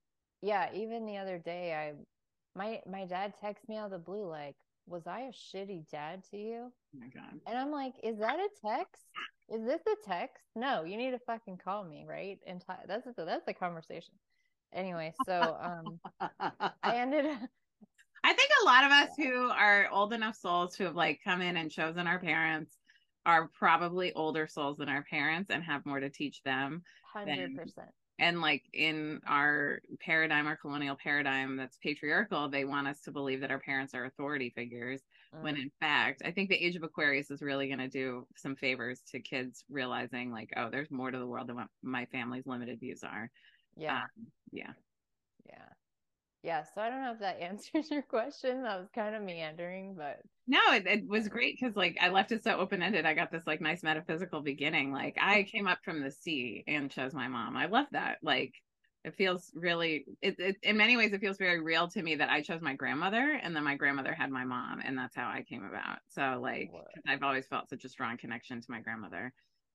[0.44, 1.94] yeah, even the other day I
[2.56, 6.22] my my dad texted me out of the blue like, was I a shitty dad
[6.30, 6.70] to you?
[6.70, 7.40] Oh my god.
[7.46, 9.02] And I'm like, is that a text?
[9.48, 10.44] Is this a text?
[10.54, 12.38] No, you need to fucking call me, right?
[12.46, 14.14] And t- that's a, that's a conversation.
[14.72, 15.98] anyway, so um,
[16.82, 17.40] I ended up.
[18.22, 21.42] I think a lot of us who are old enough souls who have like come
[21.42, 22.78] in and chosen our parents
[23.26, 26.82] are probably older souls than our parents and have more to teach them.
[27.12, 27.90] Hundred percent.
[28.18, 33.40] And like in our paradigm, our colonial paradigm that's patriarchal, they want us to believe
[33.40, 35.00] that our parents are authority figures.
[35.34, 35.42] Mm.
[35.42, 38.54] When in fact, I think the age of Aquarius is really going to do some
[38.54, 42.46] favors to kids realizing, like, oh, there's more to the world than what my family's
[42.46, 43.30] limited views are.
[43.76, 43.96] Yeah.
[43.96, 44.72] Um, yeah.
[45.46, 45.68] Yeah.
[46.44, 46.62] Yeah.
[46.74, 48.62] So I don't know if that answers your question.
[48.62, 52.32] That was kind of meandering, but no, it, it was great because like I left
[52.32, 53.06] it so open ended.
[53.06, 54.92] I got this like nice metaphysical beginning.
[54.92, 55.56] Like I mm-hmm.
[55.56, 57.56] came up from the sea and chose my mom.
[57.56, 58.18] I love that.
[58.22, 58.52] Like
[59.04, 62.30] it feels really it, it, in many ways it feels very real to me that
[62.30, 65.44] i chose my grandmother and then my grandmother had my mom and that's how i
[65.46, 66.70] came about so like
[67.06, 69.30] i've always felt such a strong connection to my grandmother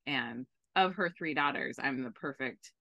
[0.07, 2.72] and of her three daughters i'm the perfect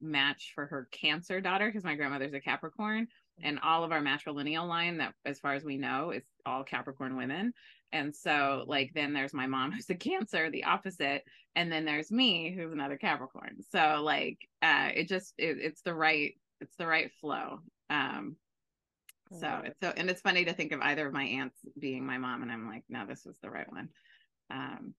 [0.00, 3.08] match for her cancer daughter because my grandmother's a capricorn
[3.42, 7.16] and all of our matrilineal line that as far as we know is all capricorn
[7.16, 7.52] women.
[7.92, 11.24] And so like then there's my mom who's a cancer the opposite
[11.54, 13.56] and then there's me who's another capricorn.
[13.70, 17.60] So like uh it just it, it's the right it's the right flow.
[17.90, 18.36] Um
[19.40, 22.16] so it's so and it's funny to think of either of my aunts being my
[22.16, 23.88] mom and i'm like no this was the right one.
[24.50, 24.94] Um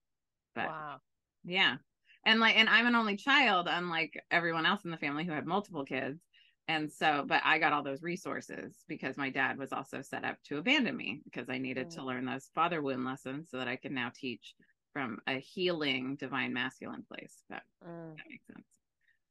[0.54, 0.98] but wow.
[1.46, 1.78] yeah.
[2.26, 5.46] And like and i'm an only child unlike everyone else in the family who had
[5.46, 6.20] multiple kids
[6.68, 10.38] and so but i got all those resources because my dad was also set up
[10.44, 11.96] to abandon me because i needed mm.
[11.96, 14.54] to learn those father wound lessons so that i can now teach
[14.94, 18.16] from a healing divine masculine place but mm.
[18.16, 18.66] that makes sense.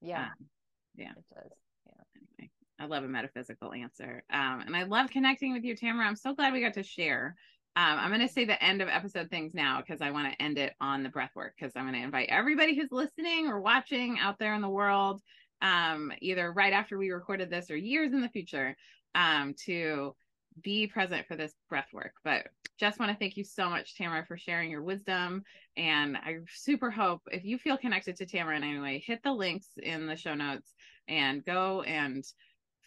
[0.01, 0.23] Yeah.
[0.23, 0.47] Um,
[0.95, 1.11] yeah.
[1.11, 1.51] It does.
[1.87, 2.03] Yeah.
[2.39, 4.23] Anyway i love a metaphysical answer.
[4.31, 6.07] Um, and i love connecting with you tamara.
[6.07, 7.37] I'm so glad we got to share.
[7.75, 10.43] Um, I'm going to say the end of episode things now because I want to
[10.43, 13.61] end it on the breath work because I'm going to invite everybody who's listening or
[13.61, 15.21] watching out there in the world
[15.63, 18.77] um, either right after we recorded this or years in the future
[19.15, 20.15] um, to
[20.63, 22.13] be present for this breath work.
[22.25, 22.49] But
[22.79, 25.43] just want to thank you so much, Tamara, for sharing your wisdom.
[25.77, 29.33] And I super hope if you feel connected to Tamara in any way, hit the
[29.33, 30.75] links in the show notes
[31.09, 32.25] and go and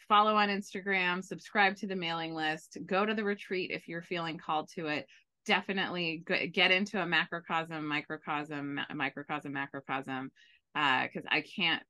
[0.08, 4.38] follow on Instagram, subscribe to the mailing list, go to the retreat if you're feeling
[4.38, 5.08] called to it.
[5.46, 10.30] Definitely get into a macrocosm, microcosm, microcosm, macrocosm,
[10.74, 11.82] because uh, I can't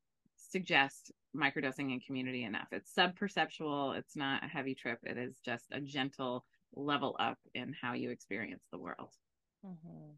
[0.49, 2.67] suggest microdosing in community enough.
[2.71, 3.93] It's sub-perceptual.
[3.93, 4.99] It's not a heavy trip.
[5.03, 9.13] It is just a gentle level up in how you experience the world.
[9.65, 10.11] Mm-hmm.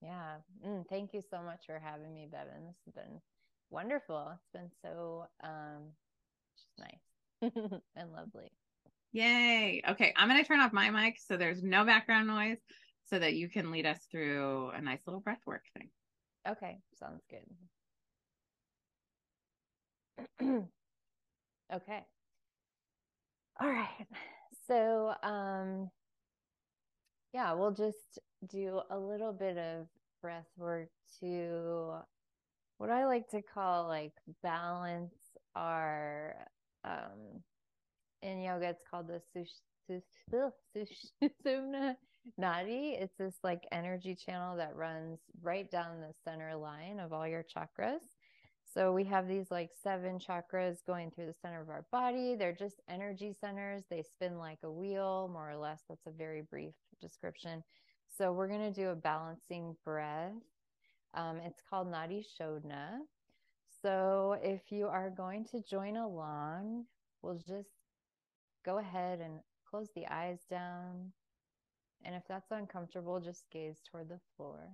[0.00, 0.36] Yeah.
[0.66, 2.66] Mm, thank you so much for having me, Bevan.
[2.66, 3.20] This has been
[3.70, 4.32] wonderful.
[4.34, 5.92] It's been so um,
[6.56, 7.50] just nice
[7.96, 8.52] and lovely.
[9.12, 9.82] Yay.
[9.88, 10.12] Okay.
[10.16, 12.58] I'm going to turn off my mic so there's no background noise
[13.04, 15.88] so that you can lead us through a nice little breath work thing.
[16.48, 16.78] Okay.
[16.98, 17.44] Sounds good.
[21.72, 22.06] okay.
[23.60, 24.06] All right.
[24.66, 25.90] So, um,
[27.32, 29.86] yeah, we'll just do a little bit of
[30.22, 30.88] breath work
[31.20, 31.94] to
[32.78, 34.12] what I like to call like
[34.42, 35.14] balance
[35.56, 36.36] our,
[36.84, 37.42] um,
[38.22, 39.22] in yoga, it's called the
[39.90, 41.96] Sushumna
[42.40, 43.02] Nadi.
[43.02, 47.44] It's this like energy channel that runs right down the center line of all your
[47.44, 48.13] chakras.
[48.74, 52.34] So we have these like seven chakras going through the center of our body.
[52.34, 53.84] They're just energy centers.
[53.88, 55.82] They spin like a wheel, more or less.
[55.88, 57.62] That's a very brief description.
[58.18, 60.32] So we're going to do a balancing breath.
[61.14, 62.98] Um, it's called Nadi Shodhana.
[63.80, 66.86] So if you are going to join along,
[67.22, 67.68] we'll just
[68.64, 69.38] go ahead and
[69.70, 71.12] close the eyes down.
[72.04, 74.70] And if that's uncomfortable, just gaze toward the floor.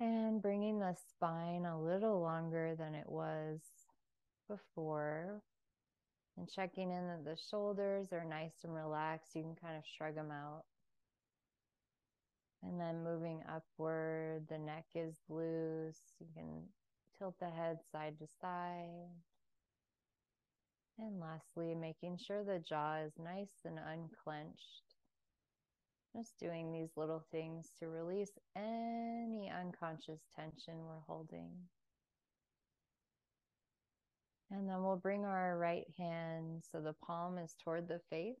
[0.00, 3.60] And bringing the spine a little longer than it was
[4.48, 5.42] before.
[6.36, 9.34] And checking in that the shoulders are nice and relaxed.
[9.34, 10.62] You can kind of shrug them out.
[12.62, 16.00] And then moving upward, the neck is loose.
[16.20, 16.62] You can
[17.18, 19.10] tilt the head side to side.
[20.98, 24.87] And lastly, making sure the jaw is nice and unclenched.
[26.16, 31.50] Just doing these little things to release any unconscious tension we're holding.
[34.50, 38.40] And then we'll bring our right hand so the palm is toward the face.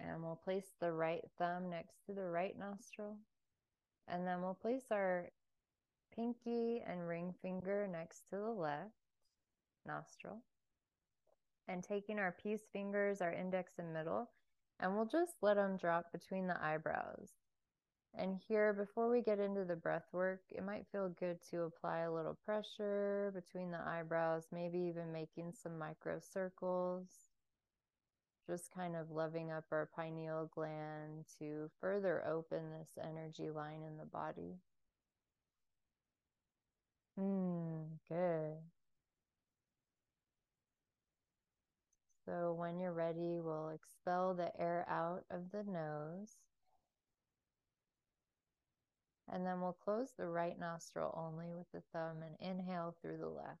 [0.00, 3.18] And we'll place the right thumb next to the right nostril.
[4.08, 5.28] And then we'll place our
[6.14, 8.90] pinky and ring finger next to the left
[9.86, 10.42] nostril.
[11.68, 14.30] And taking our peace fingers, our index and middle,
[14.82, 17.30] and we'll just let them drop between the eyebrows.
[18.14, 22.00] And here, before we get into the breath work, it might feel good to apply
[22.00, 27.06] a little pressure between the eyebrows, maybe even making some micro circles.
[28.46, 33.96] Just kind of loving up our pineal gland to further open this energy line in
[33.96, 34.56] the body.
[37.16, 38.58] Hmm, good.
[42.32, 46.36] So when you're ready, we'll expel the air out of the nose.
[49.30, 53.28] And then we'll close the right nostril only with the thumb and inhale through the
[53.28, 53.60] left.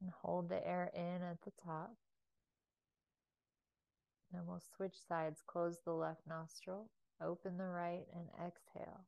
[0.00, 1.96] And hold the air in at the top.
[4.32, 6.88] And we'll switch sides, close the left nostril,
[7.22, 9.04] open the right, and exhale.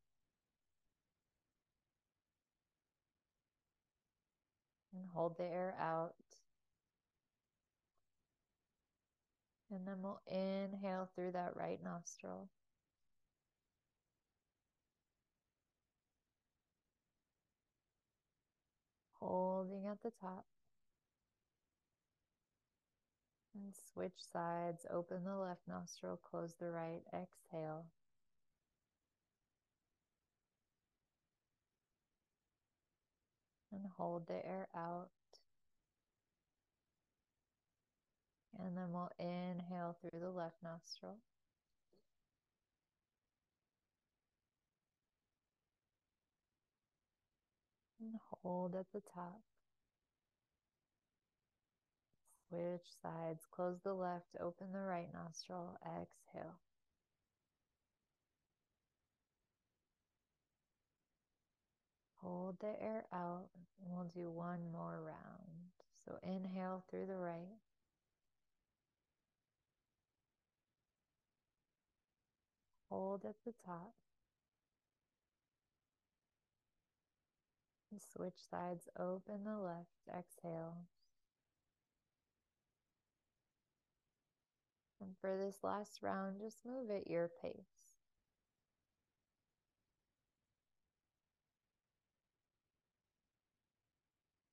[4.95, 6.15] And hold the air out.
[9.71, 12.49] And then we'll inhale through that right nostril.
[19.21, 20.45] Holding at the top.
[23.55, 24.87] And switch sides.
[24.91, 27.03] Open the left nostril, close the right.
[27.12, 27.85] Exhale.
[33.72, 35.10] And hold the air out.
[38.59, 41.16] And then we'll inhale through the left nostril.
[48.01, 49.40] And hold at the top.
[52.48, 53.47] Switch sides.
[53.52, 55.78] Close the left, open the right nostril.
[55.86, 56.59] Exhale.
[62.22, 63.47] Hold the air out,
[63.78, 65.70] we'll do one more round.
[66.05, 67.56] So inhale through the right.
[72.90, 73.94] Hold at the top.
[78.12, 80.76] Switch sides, open the left, exhale.
[85.01, 87.80] And for this last round, just move at your pace.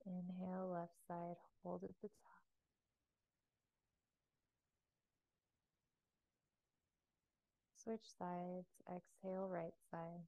[0.07, 2.37] Inhale, left side, hold at the top.
[7.83, 10.27] Switch sides, exhale, right side.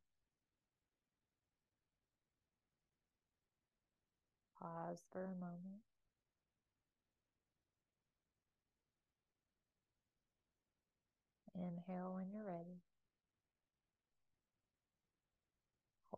[4.62, 5.84] Pause for a moment.
[11.56, 12.82] Inhale when you're ready.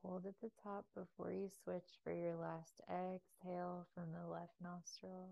[0.04, 5.30] Hold at the top before you switch for your last exhale from the left nostril.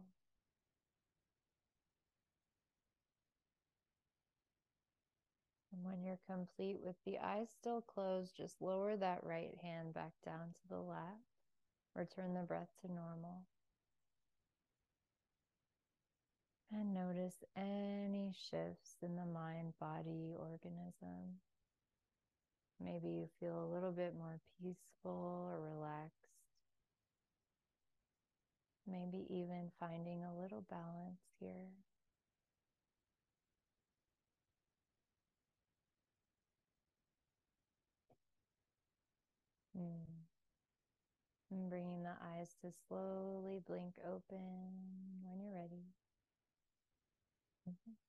[5.71, 10.13] And when you're complete with the eyes still closed, just lower that right hand back
[10.25, 11.17] down to the lap
[11.95, 13.43] Return the breath to normal.
[16.71, 21.41] And notice any shifts in the mind, body, organism.
[22.81, 26.15] Maybe you feel a little bit more peaceful or relaxed.
[28.87, 31.69] Maybe even finding a little balance here.
[39.77, 40.25] Mm.
[41.51, 44.41] And bringing the eyes to slowly blink open
[45.23, 45.83] when you're ready.
[47.69, 48.08] Mm-hmm.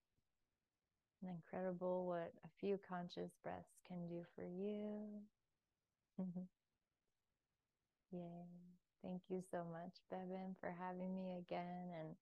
[1.21, 5.23] And incredible what a few conscious breaths can do for you.
[6.21, 6.41] Mm-hmm.
[8.11, 8.45] Yay.
[9.01, 12.15] Thank you so much, Bevan, for having me again and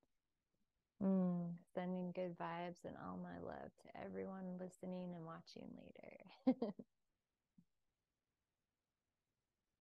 [1.02, 6.74] mm, sending good vibes and all my love to everyone listening and watching later.